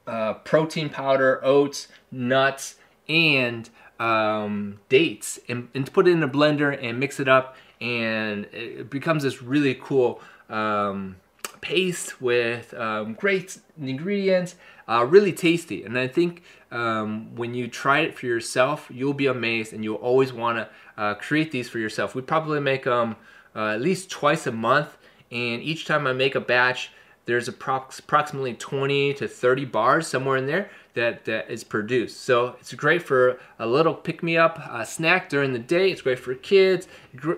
uh, 0.06 0.34
protein 0.34 0.88
powder, 0.88 1.44
oats, 1.44 1.88
nuts, 2.10 2.76
and 3.08 3.68
um, 4.00 4.80
dates, 4.88 5.38
and, 5.48 5.68
and 5.74 5.92
put 5.92 6.08
it 6.08 6.12
in 6.12 6.22
a 6.22 6.28
blender 6.28 6.76
and 6.82 6.98
mix 6.98 7.20
it 7.20 7.28
up, 7.28 7.56
and 7.80 8.46
it 8.46 8.88
becomes 8.88 9.24
this 9.24 9.42
really 9.42 9.74
cool 9.74 10.20
um, 10.48 11.16
paste 11.60 12.20
with 12.20 12.74
um, 12.74 13.14
great 13.14 13.58
ingredients, 13.80 14.54
uh, 14.88 15.04
really 15.08 15.32
tasty. 15.32 15.82
And 15.82 15.98
I 15.98 16.08
think 16.08 16.42
um, 16.70 17.34
when 17.34 17.54
you 17.54 17.68
try 17.68 18.00
it 18.00 18.14
for 18.14 18.26
yourself, 18.26 18.88
you'll 18.92 19.14
be 19.14 19.26
amazed 19.26 19.72
and 19.72 19.82
you'll 19.82 19.96
always 19.96 20.32
want 20.32 20.58
to 20.58 20.68
uh, 21.00 21.14
create 21.14 21.50
these 21.52 21.68
for 21.68 21.78
yourself. 21.78 22.14
We 22.14 22.22
probably 22.22 22.60
make 22.60 22.84
them 22.84 23.16
uh, 23.56 23.68
at 23.68 23.80
least 23.80 24.10
twice 24.10 24.46
a 24.46 24.52
month. 24.52 24.96
And 25.34 25.62
each 25.62 25.84
time 25.84 26.06
I 26.06 26.12
make 26.12 26.36
a 26.36 26.40
batch, 26.40 26.90
there's 27.26 27.48
approximately 27.48 28.54
20 28.54 29.14
to 29.14 29.26
30 29.26 29.64
bars 29.64 30.06
somewhere 30.06 30.36
in 30.36 30.46
there 30.46 30.70
that, 30.94 31.24
that 31.24 31.50
is 31.50 31.64
produced. 31.64 32.20
So 32.20 32.56
it's 32.60 32.72
great 32.74 33.02
for 33.02 33.40
a 33.58 33.66
little 33.66 33.94
pick-me-up 33.94 34.60
uh, 34.60 34.84
snack 34.84 35.28
during 35.28 35.52
the 35.52 35.58
day. 35.58 35.90
It's 35.90 36.02
great 36.02 36.18
for 36.18 36.34
kids. 36.34 36.86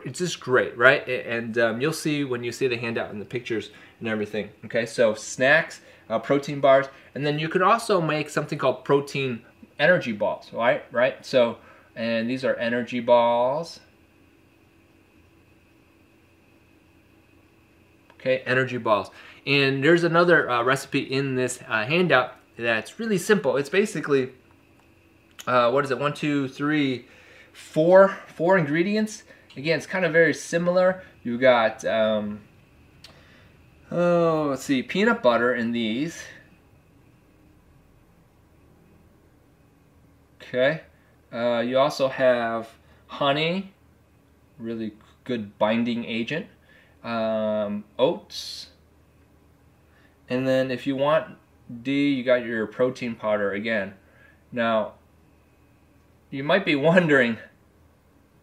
It's 0.04 0.18
just 0.18 0.40
great, 0.40 0.76
right? 0.76 1.08
And 1.08 1.56
um, 1.58 1.80
you'll 1.80 1.92
see 1.92 2.24
when 2.24 2.44
you 2.44 2.52
see 2.52 2.68
the 2.68 2.76
handout 2.76 3.10
and 3.10 3.20
the 3.20 3.26
pictures 3.26 3.70
and 4.00 4.08
everything. 4.08 4.50
Okay, 4.66 4.84
so 4.84 5.14
snacks, 5.14 5.80
uh, 6.10 6.18
protein 6.18 6.60
bars, 6.60 6.86
and 7.14 7.24
then 7.24 7.38
you 7.38 7.48
could 7.48 7.62
also 7.62 8.00
make 8.00 8.28
something 8.28 8.58
called 8.58 8.84
protein 8.84 9.42
energy 9.78 10.12
balls, 10.12 10.52
right? 10.52 10.84
Right. 10.92 11.24
So, 11.24 11.58
and 11.94 12.28
these 12.28 12.44
are 12.44 12.54
energy 12.56 13.00
balls. 13.00 13.80
Okay, 18.26 18.42
energy 18.44 18.76
balls. 18.76 19.12
And 19.46 19.84
there's 19.84 20.02
another 20.02 20.50
uh, 20.50 20.64
recipe 20.64 20.98
in 20.98 21.36
this 21.36 21.60
uh, 21.68 21.84
handout 21.84 22.32
that's 22.58 22.98
really 22.98 23.18
simple. 23.18 23.56
It's 23.56 23.68
basically, 23.68 24.32
uh, 25.46 25.70
what 25.70 25.84
is 25.84 25.92
it? 25.92 26.00
One, 26.00 26.12
two, 26.12 26.48
three, 26.48 27.06
four, 27.52 28.18
four 28.26 28.58
ingredients. 28.58 29.22
Again, 29.56 29.78
it's 29.78 29.86
kind 29.86 30.04
of 30.04 30.12
very 30.12 30.34
similar. 30.34 31.04
You 31.22 31.38
got 31.38 31.84
um, 31.84 32.40
Oh, 33.92 34.48
let's 34.50 34.64
see, 34.64 34.82
peanut 34.82 35.22
butter 35.22 35.54
in 35.54 35.70
these. 35.70 36.20
Okay. 40.42 40.80
Uh, 41.32 41.60
you 41.60 41.78
also 41.78 42.08
have 42.08 42.70
honey, 43.06 43.72
really 44.58 44.94
good 45.22 45.56
binding 45.58 46.04
agent. 46.04 46.46
Um, 47.06 47.84
oats. 47.98 48.68
And 50.28 50.46
then 50.46 50.70
if 50.70 50.86
you 50.86 50.96
want 50.96 51.36
D, 51.82 52.10
you 52.10 52.24
got 52.24 52.44
your 52.44 52.66
protein 52.66 53.14
powder 53.14 53.52
again. 53.52 53.94
Now, 54.50 54.94
you 56.30 56.42
might 56.42 56.64
be 56.64 56.74
wondering, 56.76 57.38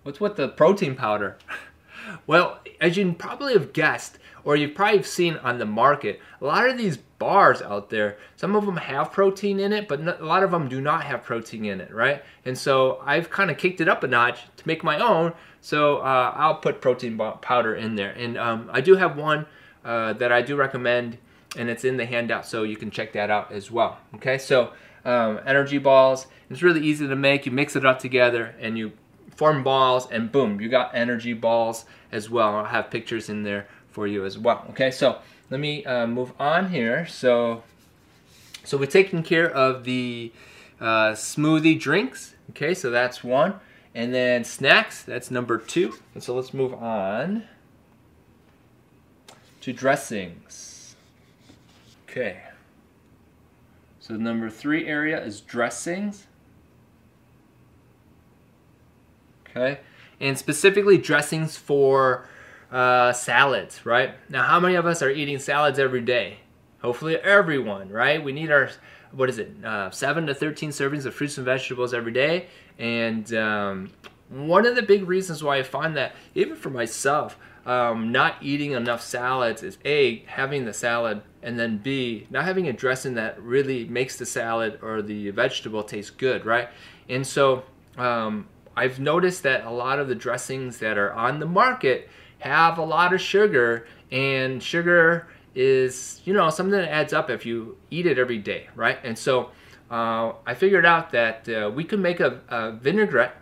what's 0.04 0.20
with 0.20 0.38
the 0.38 0.48
protein 0.48 0.96
powder? 0.96 1.38
well, 2.28 2.60
as 2.80 2.98
you 2.98 3.14
probably 3.14 3.54
have 3.54 3.74
guessed, 3.74 4.18
or 4.44 4.56
you've 4.56 4.76
probably 4.76 5.04
seen 5.04 5.38
on 5.38 5.58
the 5.58 5.66
market, 5.66 6.20
a 6.42 6.46
lot 6.46 6.70
of 6.70 6.78
these 6.78 6.98
bars 6.98 7.62
out 7.62 7.90
there, 7.90 8.18
some 8.36 8.56
of 8.56 8.66
them 8.66 8.78
have 8.78 9.12
protein 9.12 9.60
in 9.60 9.72
it, 9.72 9.88
but 9.88 10.02
a 10.02 10.26
lot 10.26 10.44
of 10.44 10.52
them 10.52 10.68
do 10.68 10.82
not 10.82 11.04
have 11.06 11.24
protein 11.24 11.66
in 11.66 11.80
it, 11.80 11.94
right? 11.94 12.24
And 12.46 12.58
so 12.58 13.02
I've 13.06 13.30
kind 13.30 13.50
of 13.50 13.58
kicked 13.58 13.80
it 13.80 13.88
up 13.88 14.04
a 14.04 14.08
notch 14.08 14.40
to 14.58 14.68
make 14.68 14.84
my 14.84 15.00
own, 15.00 15.34
so 15.62 16.00
uh, 16.00 16.34
I'll 16.36 16.56
put 16.56 16.82
protein 16.82 17.18
powder 17.42 17.76
in 17.76 17.96
there. 17.96 18.12
And 18.12 18.38
um, 18.38 18.70
I 18.74 18.82
do 18.82 18.96
have 18.96 19.18
one 19.18 19.46
uh, 19.86 20.14
that 20.14 20.32
I 20.32 20.42
do 20.42 20.58
recommend, 20.58 21.18
and 21.56 21.70
it's 21.70 21.86
in 21.86 21.98
the 21.98 22.06
handout, 22.06 22.46
so 22.46 22.64
you 22.64 22.76
can 22.76 22.92
check 22.92 23.14
that 23.14 23.30
out 23.30 23.52
as 23.52 23.72
well. 23.72 24.00
Okay, 24.16 24.38
so 24.38 24.74
um, 25.06 25.40
energy 25.46 25.78
balls, 25.78 26.28
it's 26.50 26.62
really 26.62 26.82
easy 26.82 27.08
to 27.08 27.16
make. 27.16 27.46
You 27.46 27.54
mix 27.54 27.76
it 27.76 27.86
up 27.86 28.00
together, 28.00 28.56
and 28.60 28.78
you 28.78 28.92
form 29.36 29.64
balls, 29.64 30.08
and 30.12 30.32
boom, 30.32 30.60
you 30.60 30.70
got 30.70 30.94
energy 30.94 31.34
balls 31.34 31.86
as 32.12 32.30
well. 32.30 32.56
I'll 32.56 32.66
have 32.66 32.92
pictures 32.92 33.30
in 33.30 33.44
there 33.44 33.68
for 33.94 34.08
you 34.08 34.26
as 34.26 34.38
well. 34.38 34.66
Okay, 34.72 34.92
so 34.92 35.20
let 35.50 35.60
me 35.60 35.86
uh, 35.86 36.08
move 36.08 36.34
on 36.40 36.72
here. 36.72 37.06
So, 37.06 37.64
so 38.64 38.76
we're 38.78 38.88
taking 38.88 39.24
care 39.24 39.50
of 39.50 39.84
the 39.84 40.32
uh, 40.82 41.12
smoothie 41.12 41.80
drinks. 41.80 42.34
Okay, 42.50 42.74
so 42.74 42.90
that's 42.90 43.24
one. 43.24 43.56
And 43.96 44.14
then 44.14 44.44
snacks, 44.44 45.04
that's 45.04 45.30
number 45.30 45.60
two. 45.60 45.94
And 46.16 46.24
so 46.24 46.36
let's 46.36 46.54
move 46.54 46.74
on 46.74 47.44
to 49.62 49.72
dressings. 49.72 50.96
Okay. 52.10 52.42
So 54.00 54.16
number 54.16 54.50
three 54.50 54.88
area 54.88 55.24
is 55.24 55.40
dressings. 55.40 56.26
Okay. 59.48 59.80
And 60.20 60.38
specifically 60.38 60.98
dressings 60.98 61.56
for 61.56 62.28
uh, 62.74 63.14
salads, 63.14 63.86
right? 63.86 64.16
Now, 64.30 64.44
how 64.44 64.60
many 64.60 64.76
of 64.76 64.86
us 64.86 65.02
are 65.04 65.10
eating 65.12 65.38
salads 65.38 65.78
every 65.78 66.02
day? 66.02 66.40
Hopefully, 66.82 67.16
everyone, 67.18 67.90
right? 67.90 68.22
We 68.22 68.34
need 68.34 68.52
our, 68.52 68.72
what 69.12 69.30
is 69.30 69.38
it, 69.38 69.52
uh, 69.64 69.92
7 69.92 70.26
to 70.26 70.34
13 70.34 70.72
servings 70.72 71.06
of 71.06 71.14
fruits 71.14 71.38
and 71.38 71.46
vegetables 71.46 71.94
every 71.94 72.12
day. 72.12 72.48
And 72.80 73.32
um, 73.36 73.92
one 74.28 74.66
of 74.66 74.76
the 74.76 74.82
big 74.82 75.08
reasons 75.08 75.44
why 75.44 75.60
I 75.60 75.64
find 75.64 75.96
that, 75.96 76.16
even 76.34 76.56
for 76.56 76.72
myself, 76.72 77.38
um, 77.68 78.12
not 78.12 78.38
eating 78.42 78.72
enough 78.72 79.02
salads 79.02 79.62
is 79.62 79.78
A, 79.86 80.24
having 80.26 80.66
the 80.66 80.74
salad, 80.74 81.22
and 81.44 81.60
then 81.60 81.78
B, 81.78 82.28
not 82.32 82.44
having 82.44 82.68
a 82.68 82.74
dressing 82.74 83.14
that 83.14 83.42
really 83.42 83.86
makes 83.86 84.18
the 84.18 84.26
salad 84.26 84.80
or 84.82 85.02
the 85.04 85.30
vegetable 85.30 85.84
taste 85.84 86.18
good, 86.18 86.44
right? 86.44 86.70
And 87.08 87.26
so 87.26 87.64
um, 87.98 88.48
I've 88.76 89.00
noticed 89.00 89.44
that 89.44 89.64
a 89.64 89.70
lot 89.70 90.00
of 90.00 90.08
the 90.08 90.16
dressings 90.16 90.80
that 90.80 90.98
are 90.98 91.14
on 91.14 91.40
the 91.40 91.46
market 91.46 92.10
have 92.44 92.78
a 92.78 92.84
lot 92.84 93.14
of 93.14 93.22
sugar 93.22 93.88
and 94.12 94.62
sugar 94.62 95.28
is 95.56 96.22
you 96.26 96.34
know 96.34 96.50
something 96.50 96.72
that 96.72 96.90
adds 96.90 97.14
up 97.14 97.30
if 97.30 97.46
you 97.46 97.78
eat 97.90 98.06
it 98.06 98.18
every 98.20 98.38
day 98.38 98.68
right? 98.76 99.00
And 99.04 99.18
so 99.18 99.52
uh, 99.90 100.34
I 100.46 100.54
figured 100.54 100.86
out 100.86 101.12
that 101.12 101.48
uh, 101.48 101.72
we 101.74 101.84
could 101.84 102.00
make 102.00 102.20
a, 102.20 102.42
a 102.50 102.72
vinaigrette 102.72 103.36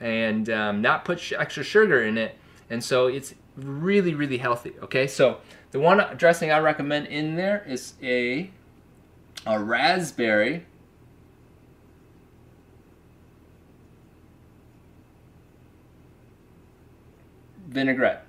and 0.00 0.48
um, 0.50 0.82
not 0.82 1.04
put 1.04 1.32
extra 1.32 1.62
sugar 1.62 2.02
in 2.02 2.18
it 2.18 2.36
and 2.70 2.82
so 2.82 3.06
it's 3.06 3.34
really 3.56 4.14
really 4.14 4.38
healthy 4.38 4.72
okay? 4.82 5.06
So 5.06 5.38
the 5.70 5.80
one 5.80 6.04
dressing 6.16 6.50
I 6.50 6.58
recommend 6.58 7.06
in 7.06 7.36
there 7.36 7.64
is 7.66 7.94
a 8.02 8.50
a 9.46 9.58
raspberry 9.58 10.66
vinaigrette 17.68 18.27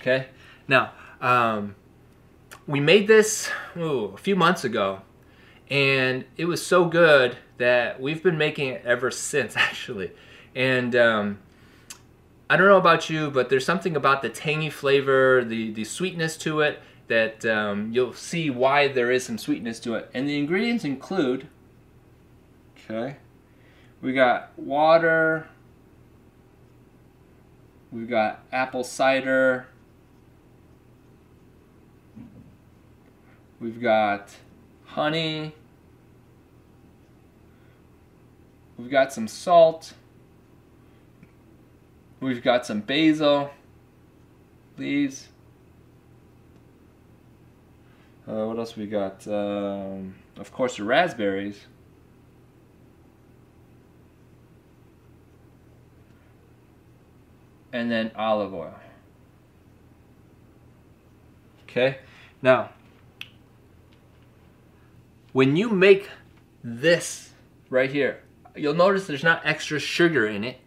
Okay. 0.00 0.28
Now, 0.66 0.92
um, 1.20 1.74
we 2.66 2.80
made 2.80 3.06
this 3.06 3.50
ooh, 3.76 4.12
a 4.14 4.16
few 4.16 4.34
months 4.34 4.64
ago, 4.64 5.02
and 5.68 6.24
it 6.36 6.46
was 6.46 6.64
so 6.64 6.86
good 6.86 7.36
that 7.58 8.00
we've 8.00 8.22
been 8.22 8.38
making 8.38 8.68
it 8.68 8.82
ever 8.86 9.10
since, 9.10 9.56
actually. 9.56 10.12
And 10.54 10.96
um, 10.96 11.38
I 12.48 12.56
don't 12.56 12.66
know 12.66 12.78
about 12.78 13.10
you, 13.10 13.30
but 13.30 13.50
there's 13.50 13.64
something 13.64 13.94
about 13.94 14.22
the 14.22 14.30
tangy 14.30 14.70
flavor, 14.70 15.44
the, 15.44 15.70
the 15.72 15.84
sweetness 15.84 16.36
to 16.38 16.60
it, 16.60 16.80
that 17.08 17.44
um, 17.44 17.90
you'll 17.92 18.14
see 18.14 18.48
why 18.48 18.88
there 18.88 19.10
is 19.10 19.24
some 19.26 19.36
sweetness 19.36 19.80
to 19.80 19.94
it. 19.94 20.10
And 20.14 20.28
the 20.28 20.38
ingredients 20.38 20.84
include, 20.84 21.46
okay, 22.88 23.16
we 24.00 24.12
got 24.12 24.56
water, 24.56 25.48
we've 27.92 28.08
got 28.08 28.44
apple 28.52 28.84
cider, 28.84 29.66
We've 33.60 33.80
got 33.80 34.34
honey. 34.86 35.54
We've 38.78 38.90
got 38.90 39.12
some 39.12 39.28
salt. 39.28 39.92
We've 42.20 42.42
got 42.42 42.64
some 42.64 42.80
basil 42.80 43.50
leaves. 44.78 45.28
Uh, 48.26 48.46
what 48.46 48.58
else 48.58 48.76
we 48.76 48.86
got? 48.86 49.28
Um, 49.28 50.14
of 50.38 50.50
course, 50.52 50.78
the 50.78 50.84
raspberries. 50.84 51.60
And 57.74 57.90
then 57.90 58.10
olive 58.16 58.54
oil. 58.54 58.74
Okay, 61.64 61.98
now 62.40 62.70
when 65.32 65.56
you 65.56 65.68
make 65.68 66.08
this 66.62 67.30
right 67.68 67.90
here, 67.90 68.22
you'll 68.56 68.74
notice 68.74 69.06
there's 69.06 69.24
not 69.24 69.42
extra 69.44 69.78
sugar 69.78 70.26
in 70.26 70.44
it, 70.44 70.58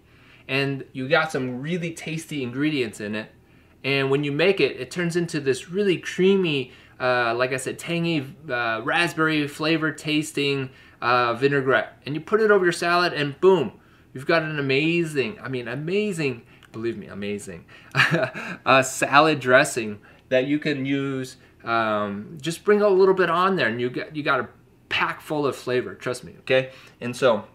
and 0.47 0.85
you 0.93 1.07
got 1.07 1.31
some 1.31 1.61
really 1.61 1.93
tasty 1.93 2.43
ingredients 2.43 2.99
in 2.99 3.15
it. 3.15 3.29
And 3.83 4.09
when 4.09 4.23
you 4.23 4.31
make 4.31 4.59
it, 4.59 4.79
it 4.79 4.91
turns 4.91 5.15
into 5.15 5.39
this 5.39 5.69
really 5.69 5.97
creamy, 5.97 6.71
uh, 6.99 7.33
like 7.35 7.51
I 7.51 7.57
said, 7.57 7.77
tangy 7.77 8.25
uh, 8.49 8.81
raspberry 8.83 9.47
flavor 9.47 9.91
tasting 9.91 10.69
uh, 11.01 11.33
vinaigrette. 11.33 12.01
And 12.05 12.15
you 12.15 12.21
put 12.21 12.39
it 12.39 12.49
over 12.49 12.63
your 12.63 12.71
salad, 12.71 13.13
and 13.13 13.39
boom, 13.41 13.73
you've 14.13 14.25
got 14.25 14.43
an 14.43 14.59
amazing, 14.59 15.37
I 15.41 15.49
mean, 15.49 15.67
amazing, 15.67 16.43
believe 16.71 16.97
me, 16.97 17.07
amazing, 17.07 17.65
salad 18.83 19.39
dressing 19.41 19.99
that 20.29 20.47
you 20.47 20.59
can 20.59 20.85
use. 20.85 21.37
Um, 21.63 22.37
just 22.41 22.63
bring 22.63 22.81
a 22.81 22.89
little 22.89 23.13
bit 23.13 23.29
on 23.29 23.55
there, 23.55 23.67
and 23.67 23.79
you 23.79 23.89
got 23.89 24.15
you 24.15 24.23
got 24.23 24.39
a 24.39 24.49
pack 24.89 25.21
full 25.21 25.45
of 25.45 25.55
flavor. 25.55 25.95
Trust 25.95 26.23
me, 26.23 26.35
okay? 26.39 26.71
And 27.01 27.15
so. 27.15 27.45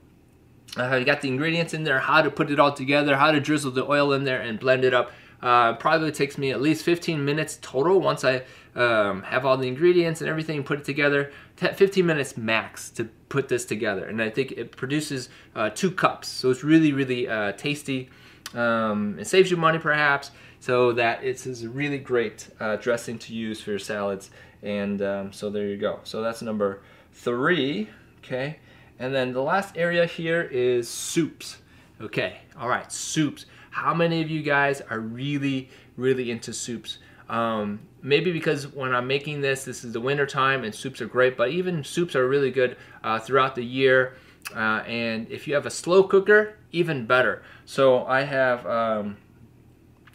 Uh, 0.77 0.97
you 0.97 1.05
got 1.07 1.23
the 1.23 1.29
ingredients 1.29 1.73
in 1.73 1.83
there, 1.83 1.99
how 1.99 2.21
to 2.21 2.31
put 2.31 2.51
it 2.51 2.61
all 2.61 2.73
together, 2.75 3.17
how 3.17 3.31
to 3.31 3.41
drizzle 3.41 3.71
the 3.71 3.91
oil 3.91 4.13
in 4.13 4.25
there 4.25 4.43
and 4.43 4.61
blend 4.61 4.85
it 4.85 4.93
up. 4.93 5.11
Uh, 5.41 5.73
probably 5.75 6.11
takes 6.13 6.37
me 6.37 6.51
at 6.51 6.61
least 6.61 6.85
15 6.85 7.25
minutes 7.25 7.59
total 7.63 8.01
once 8.01 8.23
I 8.23 8.43
um, 8.75 9.23
have 9.23 9.47
all 9.47 9.57
the 9.57 9.69
ingredients 9.69 10.21
and 10.21 10.29
everything 10.29 10.63
put 10.65 10.81
it 10.81 10.85
together. 10.85 11.33
15 11.57 12.05
minutes 12.05 12.37
max 12.37 12.91
to 12.91 13.05
put 13.29 13.49
this 13.49 13.65
together, 13.65 14.07
and 14.07 14.23
I 14.23 14.31
think 14.31 14.53
it 14.53 14.77
produces 14.77 15.29
uh, 15.55 15.71
two 15.71 15.91
cups. 15.91 16.29
So 16.29 16.51
it's 16.51 16.63
really, 16.63 16.93
really 16.93 17.29
uh, 17.29 17.53
tasty. 17.53 18.11
Um, 18.55 19.19
it 19.19 19.27
saves 19.27 19.51
you 19.51 19.57
money, 19.57 19.79
perhaps. 19.79 20.31
So 20.61 20.93
that 20.93 21.23
it's 21.23 21.47
a 21.47 21.69
really 21.69 21.99
great 21.99 22.49
uh, 22.61 22.77
dressing 22.77 23.19
to 23.21 23.35
use 23.35 23.61
for 23.61 23.71
your 23.71 23.79
salads. 23.79 24.31
And 24.63 25.01
um, 25.03 25.33
so 25.33 25.51
there 25.51 25.67
you 25.67 25.77
go. 25.77 26.01
So 26.05 26.21
that's 26.21 26.43
number 26.43 26.83
three. 27.13 27.89
Okay. 28.19 28.59
And 28.99 29.15
then 29.15 29.33
the 29.33 29.43
last 29.43 29.77
area 29.77 30.07
here 30.07 30.43
is 30.43 30.89
soups. 30.89 31.59
Okay, 32.01 32.39
all 32.59 32.69
right, 32.69 32.91
soups. 32.91 33.47
How 33.71 33.95
many 33.95 34.23
of 34.23 34.31
you 34.31 34.43
guys 34.43 34.81
are 34.91 35.01
really, 35.01 35.71
really 35.97 36.31
into 36.31 36.53
soups? 36.53 36.99
Um, 37.29 37.81
maybe 38.03 38.33
because 38.33 38.73
when 38.73 38.95
I'm 38.95 39.07
making 39.07 39.41
this, 39.41 39.65
this 39.65 39.85
is 39.85 39.93
the 39.93 40.01
winter 40.01 40.27
time 40.27 40.65
and 40.65 40.75
soups 40.75 41.01
are 41.01 41.07
great, 41.07 41.37
but 41.37 41.51
even 41.51 41.85
soups 41.85 42.17
are 42.17 42.27
really 42.27 42.51
good 42.51 42.77
uh, 43.05 43.19
throughout 43.19 43.55
the 43.55 43.65
year. 43.65 44.17
Uh, 44.55 44.83
and 44.87 45.29
if 45.31 45.47
you 45.47 45.55
have 45.55 45.67
a 45.67 45.71
slow 45.71 46.03
cooker, 46.03 46.55
even 46.73 47.07
better. 47.07 47.43
So 47.67 48.05
I 48.07 48.23
have, 48.23 48.67
um, 48.67 49.17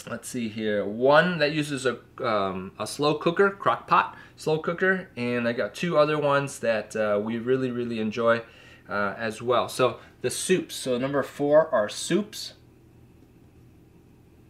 let's 0.10 0.28
see 0.28 0.50
here, 0.50 0.86
one 0.86 1.38
that 1.40 1.54
uses 1.54 1.86
a, 1.86 2.00
um, 2.24 2.72
a 2.80 2.86
slow 2.88 3.16
cooker, 3.16 3.50
crock 3.50 3.88
pot 3.88 4.18
slow 4.36 4.60
cooker, 4.60 5.10
and 5.16 5.48
I 5.48 5.54
got 5.54 5.74
two 5.74 5.98
other 5.98 6.18
ones 6.18 6.60
that 6.60 6.96
uh, 6.96 7.20
we 7.22 7.38
really, 7.38 7.72
really 7.72 8.00
enjoy 8.00 8.42
uh, 8.90 9.14
as 9.18 9.42
well. 9.42 9.70
So 9.70 10.00
the 10.22 10.30
soups. 10.30 10.76
So 10.76 10.98
number 10.98 11.24
four 11.24 11.74
are 11.74 11.90
soups. 11.90 12.54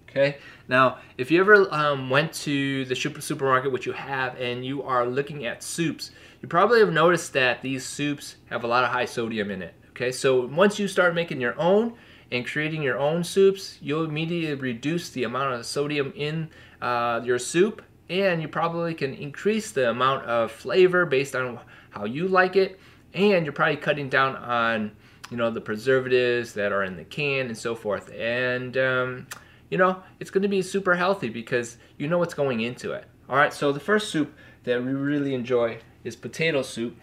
Okay. 0.10 0.38
Now, 0.68 1.00
if 1.18 1.32
you 1.32 1.40
ever 1.40 1.74
um, 1.74 2.10
went 2.10 2.34
to 2.34 2.86
the 2.86 2.96
supermarket, 2.96 3.72
which 3.72 3.86
you 3.86 3.94
have, 3.94 4.40
and 4.40 4.64
you 4.66 4.84
are 4.84 5.08
looking 5.08 5.46
at 5.46 5.64
soups, 5.64 6.12
you 6.42 6.48
probably 6.48 6.80
have 6.80 6.94
noticed 6.94 7.34
that 7.34 7.62
these 7.62 7.86
soups 7.86 8.36
have 8.46 8.64
a 8.64 8.68
lot 8.68 8.84
of 8.84 8.92
high 8.92 9.06
sodium 9.06 9.50
in 9.50 9.62
it. 9.62 9.74
Okay. 9.90 10.12
So 10.12 10.46
once 10.46 10.80
you 10.80 10.88
start 10.88 11.16
making 11.16 11.42
your 11.42 11.60
own 11.60 11.96
and 12.32 12.46
creating 12.46 12.82
your 12.82 12.98
own 12.98 13.24
soups, 13.24 13.78
you'll 13.82 14.06
immediately 14.06 14.56
reduce 14.56 15.10
the 15.10 15.24
amount 15.24 15.54
of 15.54 15.66
sodium 15.66 16.14
in 16.16 16.50
uh, 16.82 17.22
your 17.24 17.40
soup, 17.40 17.82
and 18.10 18.42
you 18.42 18.48
probably 18.48 18.94
can 18.94 19.14
increase 19.14 19.72
the 19.72 19.90
amount 19.90 20.26
of 20.26 20.52
flavor 20.52 21.06
based 21.06 21.36
on 21.36 21.60
how 21.92 22.06
you 22.06 22.28
like 22.28 22.56
it. 22.56 22.80
And 23.14 23.46
you're 23.46 23.54
probably 23.54 23.78
cutting 23.78 24.10
down 24.10 24.36
on 24.36 24.92
you 25.30 25.38
know 25.38 25.50
the 25.50 25.62
preservatives 25.62 26.54
that 26.54 26.72
are 26.72 26.84
in 26.84 26.96
the 26.96 27.04
can 27.04 27.48
and 27.48 27.58
so 27.58 27.76
forth. 27.76 28.12
And 28.12 28.78
um, 28.78 29.28
you 29.70 29.78
know 29.78 30.02
it's 30.20 30.30
going 30.30 30.42
to 30.42 30.48
be 30.48 30.62
super 30.62 30.96
healthy 30.96 31.30
because 31.30 31.78
you 31.98 32.08
know 32.08 32.18
what's 32.18 32.34
going 32.34 32.62
into 32.62 32.92
it. 32.92 33.06
All 33.30 33.36
right 33.36 33.54
so 33.54 33.72
the 33.72 33.80
first 33.80 34.10
soup 34.10 34.36
that 34.64 34.84
we 34.84 34.92
really 34.92 35.34
enjoy 35.34 35.80
is 36.04 36.16
potato 36.16 36.62
soup 36.62 36.98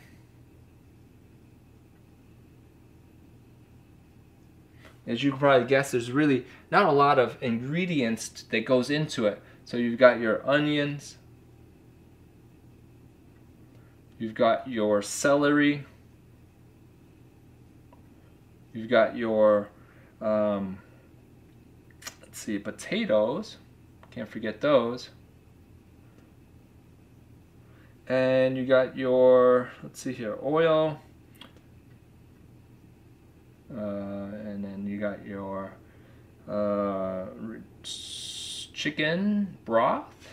as 5.10 5.22
you 5.22 5.30
can 5.30 5.38
probably 5.40 5.66
guess 5.66 5.90
there's 5.90 6.12
really 6.12 6.44
not 6.70 6.86
a 6.86 6.92
lot 6.92 7.18
of 7.18 7.36
ingredients 7.40 8.44
that 8.50 8.64
goes 8.64 8.90
into 8.90 9.26
it 9.26 9.42
so 9.64 9.76
you've 9.76 9.98
got 9.98 10.20
your 10.20 10.48
onions 10.48 11.16
you've 14.18 14.34
got 14.34 14.68
your 14.68 15.02
celery 15.02 15.84
You've 18.72 18.88
got 18.88 19.16
your, 19.16 19.68
um, 20.20 20.78
let's 22.22 22.38
see, 22.38 22.58
potatoes. 22.58 23.56
Can't 24.12 24.28
forget 24.28 24.60
those. 24.60 25.10
And 28.06 28.56
you 28.56 28.66
got 28.66 28.96
your, 28.96 29.70
let's 29.82 30.00
see 30.00 30.12
here, 30.12 30.38
oil. 30.42 31.00
Uh, 33.72 33.80
and 33.80 34.64
then 34.64 34.86
got 35.00 35.26
your 35.26 35.72
uh, 36.48 37.26
chicken 37.82 39.56
broth. 39.64 40.28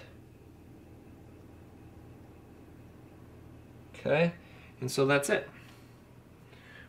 Okay, 3.96 4.34
and 4.80 4.92
so 4.92 5.06
that's 5.06 5.30
it. 5.30 5.50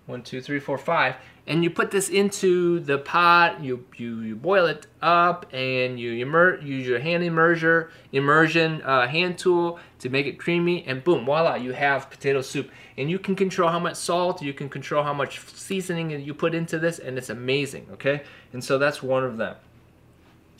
One, 0.06 0.22
two, 0.22 0.40
three, 0.40 0.58
four, 0.60 0.78
five 0.78 1.16
and 1.48 1.64
you 1.64 1.70
put 1.70 1.90
this 1.90 2.10
into 2.10 2.78
the 2.80 2.98
pot 2.98 3.60
you 3.64 3.84
you, 3.96 4.20
you 4.20 4.36
boil 4.36 4.66
it 4.66 4.86
up 5.00 5.46
and 5.52 5.98
you 5.98 6.12
immer 6.24 6.60
use 6.60 6.86
your 6.86 7.00
hand 7.00 7.24
immersion 7.24 7.86
immersion 8.12 8.82
uh, 8.82 9.08
hand 9.08 9.38
tool 9.38 9.78
to 9.98 10.10
make 10.10 10.26
it 10.26 10.38
creamy 10.38 10.84
and 10.86 11.02
boom 11.02 11.24
voila 11.24 11.54
you 11.56 11.72
have 11.72 12.08
potato 12.10 12.40
soup. 12.40 12.70
And 12.98 13.08
you 13.08 13.18
can 13.18 13.34
control 13.34 13.70
how 13.70 13.78
much 13.78 13.96
salt 13.96 14.42
you 14.42 14.52
can 14.52 14.68
control 14.68 15.02
how 15.04 15.14
much 15.14 15.40
seasoning 15.40 16.10
you 16.10 16.34
put 16.34 16.54
into 16.54 16.78
this 16.78 16.98
and 16.98 17.16
it's 17.16 17.30
amazing 17.30 17.86
okay? 17.92 18.22
And 18.52 18.62
so 18.62 18.78
that's 18.78 19.02
one 19.02 19.24
of 19.24 19.38
them. 19.38 19.56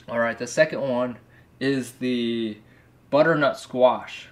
All 0.08 0.18
right 0.18 0.38
the 0.38 0.46
second 0.46 0.80
one 0.80 1.18
is 1.60 1.92
the 1.92 2.56
butternut 3.10 3.58
squash 3.58 4.28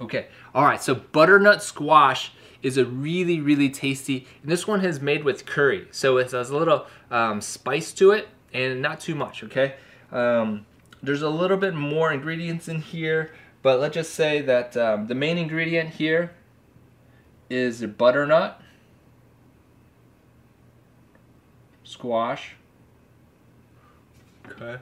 Okay, 0.00 0.28
all 0.54 0.64
right, 0.64 0.80
so 0.80 0.94
butternut 0.94 1.60
squash 1.60 2.32
is 2.62 2.76
a 2.76 2.84
really, 2.84 3.40
really 3.40 3.68
tasty, 3.68 4.26
and 4.42 4.50
this 4.50 4.66
one 4.66 4.84
is 4.84 5.00
made 5.00 5.24
with 5.24 5.44
curry. 5.44 5.88
So 5.90 6.18
it 6.18 6.30
has 6.30 6.50
a 6.50 6.56
little 6.56 6.86
um, 7.10 7.40
spice 7.40 7.92
to 7.94 8.12
it 8.12 8.28
and 8.52 8.80
not 8.80 9.00
too 9.00 9.14
much, 9.14 9.42
okay? 9.44 9.74
Um, 10.12 10.66
there's 11.02 11.22
a 11.22 11.28
little 11.28 11.56
bit 11.56 11.74
more 11.74 12.12
ingredients 12.12 12.68
in 12.68 12.80
here, 12.80 13.32
but 13.62 13.80
let's 13.80 13.94
just 13.94 14.14
say 14.14 14.40
that 14.42 14.76
um, 14.76 15.06
the 15.06 15.14
main 15.14 15.36
ingredient 15.36 15.90
here 15.90 16.32
is 17.50 17.80
the 17.80 17.88
butternut, 17.88 18.60
squash, 21.82 22.54
okay, 24.48 24.80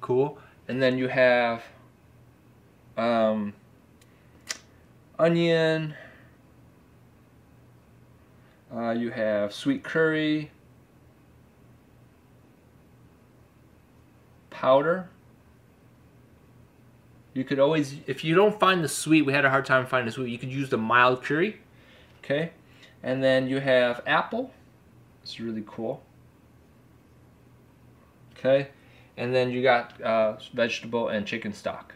cool, 0.00 0.38
and 0.68 0.82
then 0.82 0.98
you 0.98 1.08
have 1.08 1.62
um, 2.96 3.54
onion. 5.18 5.94
Uh, 8.74 8.90
you 8.90 9.10
have 9.10 9.52
sweet 9.52 9.82
curry 9.82 10.50
powder. 14.50 15.08
You 17.34 17.44
could 17.44 17.58
always, 17.58 17.96
if 18.06 18.24
you 18.24 18.34
don't 18.34 18.58
find 18.60 18.84
the 18.84 18.88
sweet, 18.88 19.22
we 19.22 19.32
had 19.32 19.44
a 19.44 19.50
hard 19.50 19.64
time 19.64 19.86
finding 19.86 20.06
the 20.06 20.12
sweet, 20.12 20.30
you 20.30 20.38
could 20.38 20.52
use 20.52 20.70
the 20.70 20.78
mild 20.78 21.22
curry. 21.22 21.60
Okay. 22.22 22.52
And 23.02 23.22
then 23.22 23.48
you 23.48 23.58
have 23.58 24.02
apple. 24.06 24.52
It's 25.22 25.40
really 25.40 25.64
cool. 25.66 26.02
Okay. 28.38 28.68
And 29.16 29.34
then 29.34 29.50
you 29.50 29.62
got 29.62 30.00
uh, 30.00 30.36
vegetable 30.54 31.08
and 31.08 31.26
chicken 31.26 31.52
stock. 31.52 31.94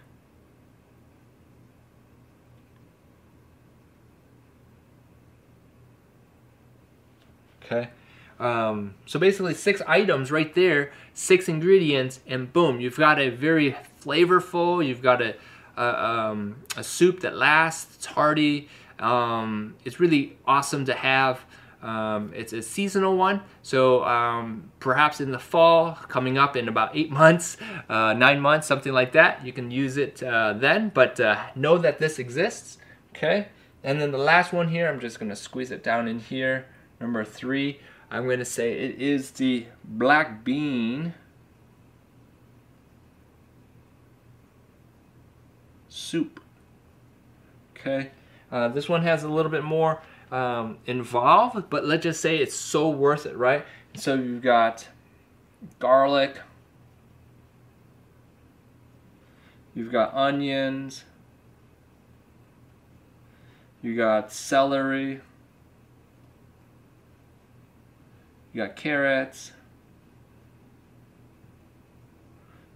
Okay. 7.67 7.91
Um, 8.39 8.95
so 9.07 9.19
basically, 9.19 9.55
six 9.55 9.83
items 9.87 10.31
right 10.31 10.55
there, 10.55 10.93
six 11.15 11.49
ingredients, 11.49 12.21
and 12.27 12.53
boom, 12.53 12.81
you've 12.81 12.97
got 12.97 13.19
a 13.19 13.31
very 13.31 13.77
flavorful. 14.03 14.87
You've 14.87 15.03
got 15.03 15.23
a 15.23 15.37
a, 15.77 16.05
um, 16.05 16.57
a 16.77 16.85
soup 16.85 17.21
that 17.21 17.37
lasts. 17.37 17.97
It's 17.97 18.07
hearty. 18.07 18.69
Um, 18.99 19.75
it's 19.85 20.01
really 20.01 20.37
awesome 20.47 20.85
to 20.87 20.95
have. 20.95 21.45
Um, 21.83 22.33
it's 22.35 22.53
a 22.53 22.63
seasonal 22.63 23.17
one, 23.17 23.43
so 23.63 24.03
um, 24.05 24.73
perhaps 24.81 25.21
in 25.21 25.31
the 25.31 25.39
fall, 25.39 25.93
coming 26.09 26.39
up 26.39 26.57
in 26.57 26.69
about 26.69 26.97
eight 26.97 27.11
months, 27.23 27.59
uh, 27.89 28.13
nine 28.15 28.41
months, 28.41 28.67
something 28.67 28.93
like 28.93 29.13
that, 29.13 29.45
you 29.45 29.53
can 29.53 29.71
use 29.71 29.97
it 29.97 30.23
uh, 30.23 30.55
then. 30.55 30.91
But 30.93 31.21
uh, 31.21 31.41
know 31.55 31.79
that 31.79 31.99
this 31.99 32.19
exists, 32.19 32.79
okay? 33.15 33.49
And 33.85 34.01
then 34.01 34.11
the 34.11 34.19
last 34.19 34.53
one 34.53 34.69
here, 34.69 34.89
I'm 34.89 34.99
just 34.99 35.21
gonna 35.21 35.37
squeeze 35.37 35.71
it 35.71 35.85
down 35.85 36.09
in 36.09 36.19
here. 36.19 36.67
Number 37.01 37.25
three, 37.25 37.81
I'm 38.11 38.29
gonna 38.29 38.45
say 38.45 38.73
it 38.73 39.01
is 39.01 39.33
the 39.33 39.67
black 39.85 40.45
bean 40.45 41.15
soup. 45.89 46.41
Okay, 47.77 48.11
uh, 48.51 48.69
this 48.69 48.89
one 48.89 49.03
has 49.03 49.23
a 49.23 49.29
little 49.29 49.51
bit 49.51 49.65
more 49.65 50.03
um, 50.33 50.79
involved, 50.87 51.69
but 51.71 51.85
let's 51.85 52.03
just 52.03 52.21
say 52.21 52.39
it's 52.39 52.55
so 52.55 52.89
worth 52.89 53.27
it, 53.27 53.37
right? 53.37 53.65
So 53.95 54.15
you've 54.15 54.43
got 54.43 54.89
garlic, 55.79 56.41
you've 59.75 59.93
got 59.93 60.15
onions, 60.15 61.05
you 63.83 63.97
got 63.97 64.33
celery, 64.33 65.21
you 68.57 68.63
got 68.63 68.75
carrots, 68.75 69.53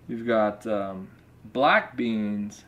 you've 0.07 0.27
got 0.27 0.67
um, 0.67 1.09
black 1.43 1.97
beans, 1.97 2.65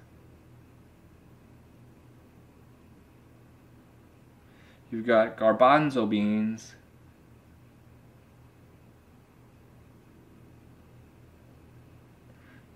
You've 4.90 5.07
got 5.07 5.38
garbanzo 5.38 6.07
beans. 6.07 6.75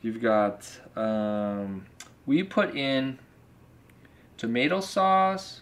You've 0.00 0.22
got, 0.22 0.66
um, 0.96 1.84
we 2.24 2.42
put 2.42 2.74
in 2.74 3.18
tomato 4.38 4.80
sauce 4.80 5.60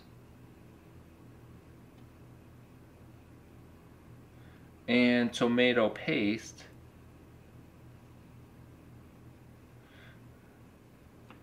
and 4.89 5.33
tomato 5.33 5.89
paste. 5.89 6.65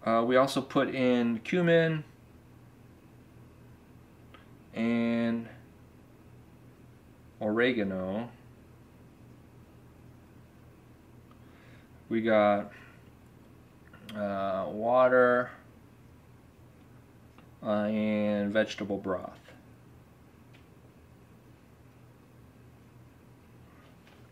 Uh, 0.06 0.24
we 0.26 0.36
also 0.36 0.62
put 0.62 0.94
in 0.94 1.40
cumin 1.40 2.04
and 4.74 5.48
oregano. 7.40 8.30
We 12.10 12.22
got 12.22 12.72
uh, 14.16 14.66
water 14.70 15.52
uh, 17.64 17.84
and 17.86 18.52
vegetable 18.52 18.98
broth. 18.98 19.41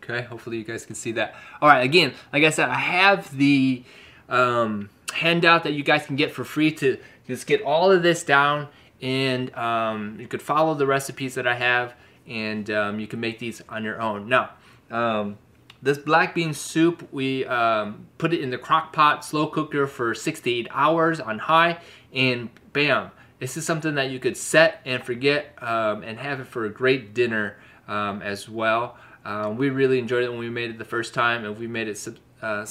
Okay, 0.02 0.22
hopefully 0.22 0.56
you 0.56 0.64
guys 0.64 0.86
can 0.86 0.94
see 0.94 1.12
that. 1.12 1.34
All 1.60 1.68
right, 1.68 1.84
again, 1.84 2.14
like 2.32 2.44
I 2.44 2.50
said, 2.50 2.68
I 2.68 2.78
have 2.78 3.36
the 3.36 3.82
um, 4.28 4.88
handout 5.12 5.64
that 5.64 5.72
you 5.72 5.82
guys 5.82 6.06
can 6.06 6.16
get 6.16 6.32
for 6.32 6.44
free 6.44 6.72
to 6.72 6.98
just 7.26 7.46
get 7.46 7.62
all 7.62 7.90
of 7.90 8.02
this 8.02 8.24
down 8.24 8.68
and 9.02 9.54
um, 9.54 10.16
you 10.20 10.26
could 10.26 10.42
follow 10.42 10.74
the 10.74 10.86
recipes 10.86 11.34
that 11.34 11.46
I 11.46 11.54
have 11.54 11.94
and 12.26 12.70
um, 12.70 13.00
you 13.00 13.06
can 13.06 13.20
make 13.20 13.38
these 13.38 13.62
on 13.68 13.84
your 13.84 14.00
own. 14.00 14.28
Now, 14.28 14.50
um, 14.90 15.38
this 15.82 15.98
black 15.98 16.34
bean 16.34 16.52
soup, 16.52 17.08
we 17.12 17.44
um, 17.46 18.06
put 18.18 18.32
it 18.32 18.40
in 18.40 18.50
the 18.50 18.58
crock 18.58 18.92
pot, 18.92 19.24
slow 19.24 19.46
cooker 19.46 19.86
for 19.86 20.14
six 20.14 20.40
to 20.40 20.50
eight 20.50 20.68
hours 20.70 21.20
on 21.20 21.38
high, 21.38 21.78
and 22.12 22.50
bam, 22.72 23.10
this 23.38 23.56
is 23.56 23.64
something 23.64 23.94
that 23.94 24.10
you 24.10 24.18
could 24.18 24.36
set 24.36 24.80
and 24.84 25.02
forget 25.02 25.54
um, 25.62 26.02
and 26.02 26.18
have 26.18 26.40
it 26.40 26.46
for 26.46 26.66
a 26.66 26.70
great 26.70 27.14
dinner 27.14 27.56
um, 27.88 28.20
as 28.20 28.48
well. 28.48 28.98
Uh, 29.24 29.52
we 29.56 29.70
really 29.70 29.98
enjoyed 29.98 30.24
it 30.24 30.30
when 30.30 30.38
we 30.38 30.50
made 30.50 30.70
it 30.70 30.78
the 30.78 30.84
first 30.84 31.14
time, 31.14 31.44
and 31.44 31.58
we 31.58 31.66
made 31.66 31.88
it 31.88 32.08
uh, 32.42 32.66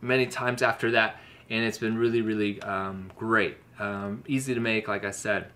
many 0.00 0.26
times 0.26 0.62
after 0.62 0.90
that, 0.92 1.16
and 1.50 1.64
it's 1.64 1.78
been 1.78 1.96
really, 1.96 2.22
really 2.22 2.60
great. 3.16 3.56
easy 4.26 4.54
to 4.54 4.60
make, 4.60 4.88
like 4.88 5.04
I 5.04 5.10
said. 5.10 5.50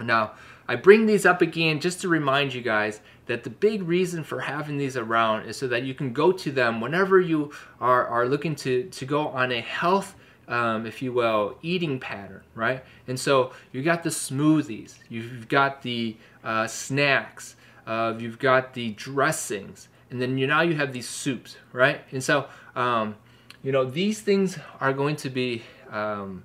Now, 0.00 0.32
I 0.68 0.76
bring 0.76 1.06
these 1.06 1.26
up 1.26 1.42
again 1.42 1.80
just 1.80 2.00
to 2.00 2.08
remind 2.08 2.54
you 2.54 2.62
guys 2.62 3.00
that 3.26 3.44
the 3.44 3.50
big 3.50 3.82
reason 3.82 4.24
for 4.24 4.40
having 4.40 4.78
these 4.78 4.96
around 4.96 5.46
is 5.46 5.56
so 5.56 5.68
that 5.68 5.82
you 5.82 5.94
can 5.94 6.12
go 6.12 6.32
to 6.32 6.50
them 6.50 6.80
whenever 6.80 7.20
you 7.20 7.52
are, 7.80 8.06
are 8.06 8.26
looking 8.26 8.54
to, 8.56 8.84
to 8.84 9.04
go 9.04 9.28
on 9.28 9.52
a 9.52 9.60
health, 9.60 10.14
um, 10.48 10.86
if 10.86 11.02
you 11.02 11.12
will, 11.12 11.56
eating 11.62 11.98
pattern, 12.00 12.42
right? 12.54 12.84
And 13.06 13.18
so 13.18 13.52
you 13.72 13.82
got 13.82 14.02
the 14.02 14.10
smoothies, 14.10 14.94
you've 15.08 15.48
got 15.48 15.82
the 15.82 16.16
uh, 16.42 16.66
snacks, 16.66 17.56
you've 17.86 18.38
got 18.38 18.74
the 18.74 18.90
dressings, 18.90 19.88
and 20.10 20.20
then 20.20 20.38
you 20.38 20.46
now 20.46 20.62
you 20.62 20.74
have 20.74 20.92
these 20.92 21.08
soups, 21.08 21.56
right? 21.72 22.00
And 22.12 22.22
so, 22.22 22.46
um, 22.76 23.16
you 23.62 23.72
know, 23.72 23.84
these 23.84 24.20
things 24.20 24.58
are 24.80 24.92
going 24.92 25.16
to 25.16 25.30
be 25.30 25.62
um, 25.90 26.44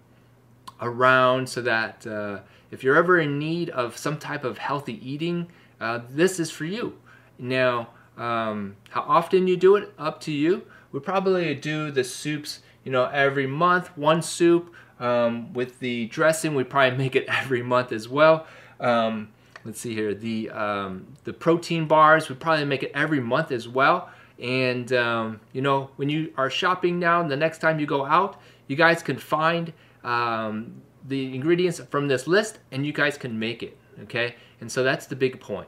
around 0.82 1.50
so 1.50 1.62
that 1.62 2.06
uh, 2.06 2.40
if 2.72 2.84
you're 2.84 2.96
ever 2.96 3.20
in 3.20 3.40
need 3.40 3.70
of 3.70 3.98
some 3.98 4.18
type 4.18 4.44
of 4.44 4.58
healthy 4.58 5.00
eating, 5.08 5.48
uh, 5.80 6.02
this 6.10 6.40
is 6.40 6.52
for 6.52 6.66
you. 6.66 6.98
Now, 7.40 7.90
um, 8.18 8.76
how 8.90 9.02
often 9.02 9.48
you 9.48 9.58
do 9.58 9.76
it, 9.76 9.94
up 9.98 10.20
to 10.22 10.32
you. 10.32 10.64
We 10.92 11.00
probably 11.00 11.54
do 11.54 11.92
the 11.92 12.04
soups, 12.04 12.62
you 12.84 12.92
know, 12.92 13.06
every 13.06 13.48
month, 13.48 13.96
one 13.98 14.22
soup. 14.22 14.74
Um, 15.00 15.54
with 15.54 15.80
the 15.80 16.08
dressing, 16.08 16.56
we 16.56 16.64
probably 16.64 16.98
make 17.04 17.16
it 17.16 17.26
every 17.28 17.62
month 17.62 17.92
as 17.92 18.10
well. 18.10 18.48
Um, 18.80 19.30
let's 19.68 19.80
see 19.80 19.94
here, 19.94 20.16
the 20.16 20.50
um, 20.50 21.06
the 21.26 21.34
protein 21.34 21.88
bars, 21.88 22.30
we 22.30 22.36
probably 22.36 22.66
make 22.66 22.82
it 22.82 22.92
every 22.96 23.20
month 23.20 23.52
as 23.52 23.68
well. 23.68 24.10
And 24.42 24.92
um, 24.94 25.42
you 25.52 25.62
know, 25.62 25.92
when 25.98 26.10
you 26.10 26.34
are 26.38 26.50
shopping 26.50 26.98
now, 26.98 27.22
the 27.22 27.36
next 27.36 27.60
time 27.60 27.80
you 27.80 27.86
go 27.86 28.06
out, 28.06 28.42
you 28.68 28.76
guys 28.76 29.04
can 29.04 29.18
find 29.18 29.74
um, 30.04 30.82
the 31.08 31.36
ingredients 31.36 31.80
from 31.90 32.08
this 32.08 32.28
list 32.28 32.60
and 32.72 32.86
you 32.86 32.94
guys 32.94 33.18
can 33.18 33.38
make 33.38 33.62
it, 33.62 33.78
okay? 34.04 34.36
And 34.62 34.72
so 34.72 34.84
that's 34.84 35.06
the 35.06 35.16
big 35.16 35.40
point, 35.40 35.68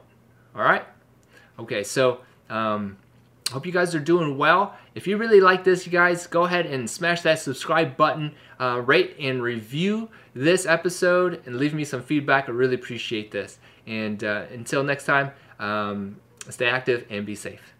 all 0.56 0.62
right? 0.62 0.84
Okay, 1.58 1.84
so 1.84 2.20
um, 2.48 2.96
hope 3.50 3.66
you 3.66 3.72
guys 3.72 3.94
are 3.94 4.00
doing 4.00 4.38
well. 4.38 4.74
If 4.94 5.06
you 5.06 5.16
really 5.16 5.40
like 5.40 5.64
this, 5.64 5.84
you 5.86 5.92
guys, 5.92 6.26
go 6.26 6.44
ahead 6.44 6.66
and 6.66 6.88
smash 6.88 7.22
that 7.22 7.38
subscribe 7.38 7.96
button, 7.96 8.34
uh, 8.58 8.82
rate 8.84 9.16
and 9.18 9.42
review 9.42 10.08
this 10.34 10.64
episode, 10.64 11.42
and 11.46 11.56
leave 11.56 11.74
me 11.74 11.84
some 11.84 12.02
feedback. 12.02 12.48
I 12.48 12.52
really 12.52 12.76
appreciate 12.76 13.30
this. 13.30 13.58
And 13.90 14.22
uh, 14.22 14.44
until 14.52 14.84
next 14.84 15.04
time, 15.04 15.32
um, 15.58 16.16
stay 16.48 16.68
active 16.68 17.04
and 17.10 17.26
be 17.26 17.34
safe. 17.34 17.74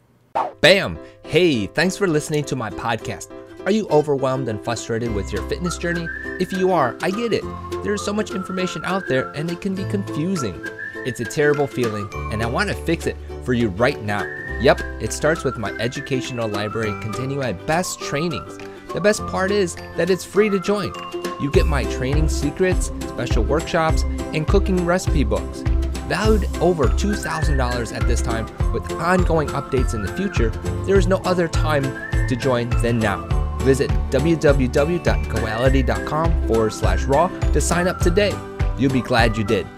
Bam! 0.61 0.99
Hey, 1.25 1.67
thanks 1.69 1.97
for 1.97 2.07
listening 2.07 2.45
to 2.45 2.57
my 2.57 2.69
podcast. 2.69 3.33
Are 3.65 3.71
you 3.71 3.87
overwhelmed 3.89 4.49
and 4.49 4.63
frustrated 4.63 5.15
with 5.15 5.33
your 5.33 5.47
fitness 5.49 5.79
journey? 5.79 6.09
If 6.41 6.53
you 6.53 6.73
are, 6.73 6.97
I 7.01 7.11
get 7.11 7.33
it. 7.33 7.45
There's 7.85 8.05
so 8.05 8.13
much 8.13 8.33
information 8.33 8.85
out 8.85 9.07
there 9.07 9.31
and 9.33 9.51
it 9.51 9.61
can 9.61 9.75
be 9.75 9.85
confusing. 9.85 10.61
It's 11.07 11.21
a 11.21 11.25
terrible 11.25 11.67
feeling, 11.67 12.11
and 12.33 12.43
I 12.43 12.47
want 12.47 12.69
to 12.69 12.75
fix 12.75 13.07
it 13.07 13.17
for 13.45 13.55
you 13.55 13.69
right 13.69 14.03
now. 14.03 14.23
Yep, 14.61 14.81
it 15.01 15.13
starts 15.13 15.45
with 15.45 15.57
my 15.57 15.71
educational 15.79 16.49
library 16.49 16.93
containing 17.01 17.39
my 17.39 17.53
best 17.53 18.01
trainings. 18.01 18.59
The 18.93 19.01
best 19.01 19.25
part 19.29 19.51
is 19.51 19.77
that 19.97 20.11
it's 20.11 20.25
free 20.25 20.51
to 20.51 20.59
join. 20.59 20.93
You 21.41 21.51
get 21.53 21.67
my 21.67 21.85
training 21.85 22.29
secrets, 22.29 22.87
special 23.09 23.45
workshops, 23.45 24.03
and 24.35 24.47
cooking 24.47 24.85
recipe 24.85 25.25
books. 25.25 25.63
Valued 26.11 26.45
over 26.57 26.89
$2,000 26.89 27.95
at 27.95 28.03
this 28.09 28.21
time, 28.21 28.47
with 28.73 28.91
ongoing 28.95 29.47
updates 29.51 29.95
in 29.95 30.03
the 30.03 30.13
future, 30.15 30.51
there 30.85 30.99
is 30.99 31.07
no 31.07 31.19
other 31.19 31.47
time 31.47 31.85
to 32.27 32.35
join 32.35 32.69
than 32.83 32.99
now. 32.99 33.25
Visit 33.59 33.91
www.goality.com 34.11 36.49
forward 36.49 36.73
slash 36.73 37.05
raw 37.05 37.29
to 37.29 37.61
sign 37.61 37.87
up 37.87 38.01
today. 38.01 38.37
You'll 38.77 38.93
be 38.93 39.03
glad 39.03 39.37
you 39.37 39.45
did. 39.45 39.69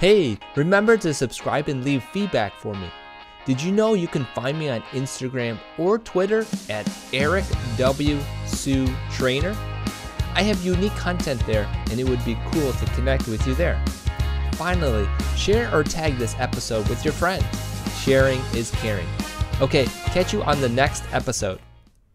Hey, 0.00 0.36
remember 0.56 0.96
to 0.96 1.14
subscribe 1.14 1.68
and 1.68 1.84
leave 1.84 2.02
feedback 2.02 2.56
for 2.56 2.74
me. 2.74 2.88
Did 3.44 3.62
you 3.62 3.70
know 3.70 3.94
you 3.94 4.08
can 4.08 4.24
find 4.34 4.58
me 4.58 4.70
on 4.70 4.82
Instagram 4.90 5.56
or 5.78 6.00
Twitter 6.00 6.44
at 6.68 6.90
Eric 7.12 7.44
W. 7.76 8.18
Sue 8.44 8.88
Trainer? 9.12 9.56
I 10.34 10.42
have 10.42 10.64
unique 10.64 10.94
content 10.96 11.44
there 11.46 11.68
and 11.90 12.00
it 12.00 12.08
would 12.08 12.24
be 12.24 12.38
cool 12.52 12.72
to 12.72 12.86
connect 12.94 13.28
with 13.28 13.46
you 13.46 13.54
there. 13.54 13.82
finally, 14.54 15.08
share 15.36 15.74
or 15.74 15.82
tag 15.82 16.18
this 16.18 16.36
episode 16.38 16.88
with 16.88 17.04
your 17.04 17.14
friend. 17.14 17.44
Sharing 18.02 18.40
is 18.54 18.70
caring. 18.70 19.08
Okay, 19.60 19.86
catch 20.06 20.32
you 20.32 20.42
on 20.44 20.60
the 20.60 20.68
next 20.68 21.04
episode. 21.12 21.58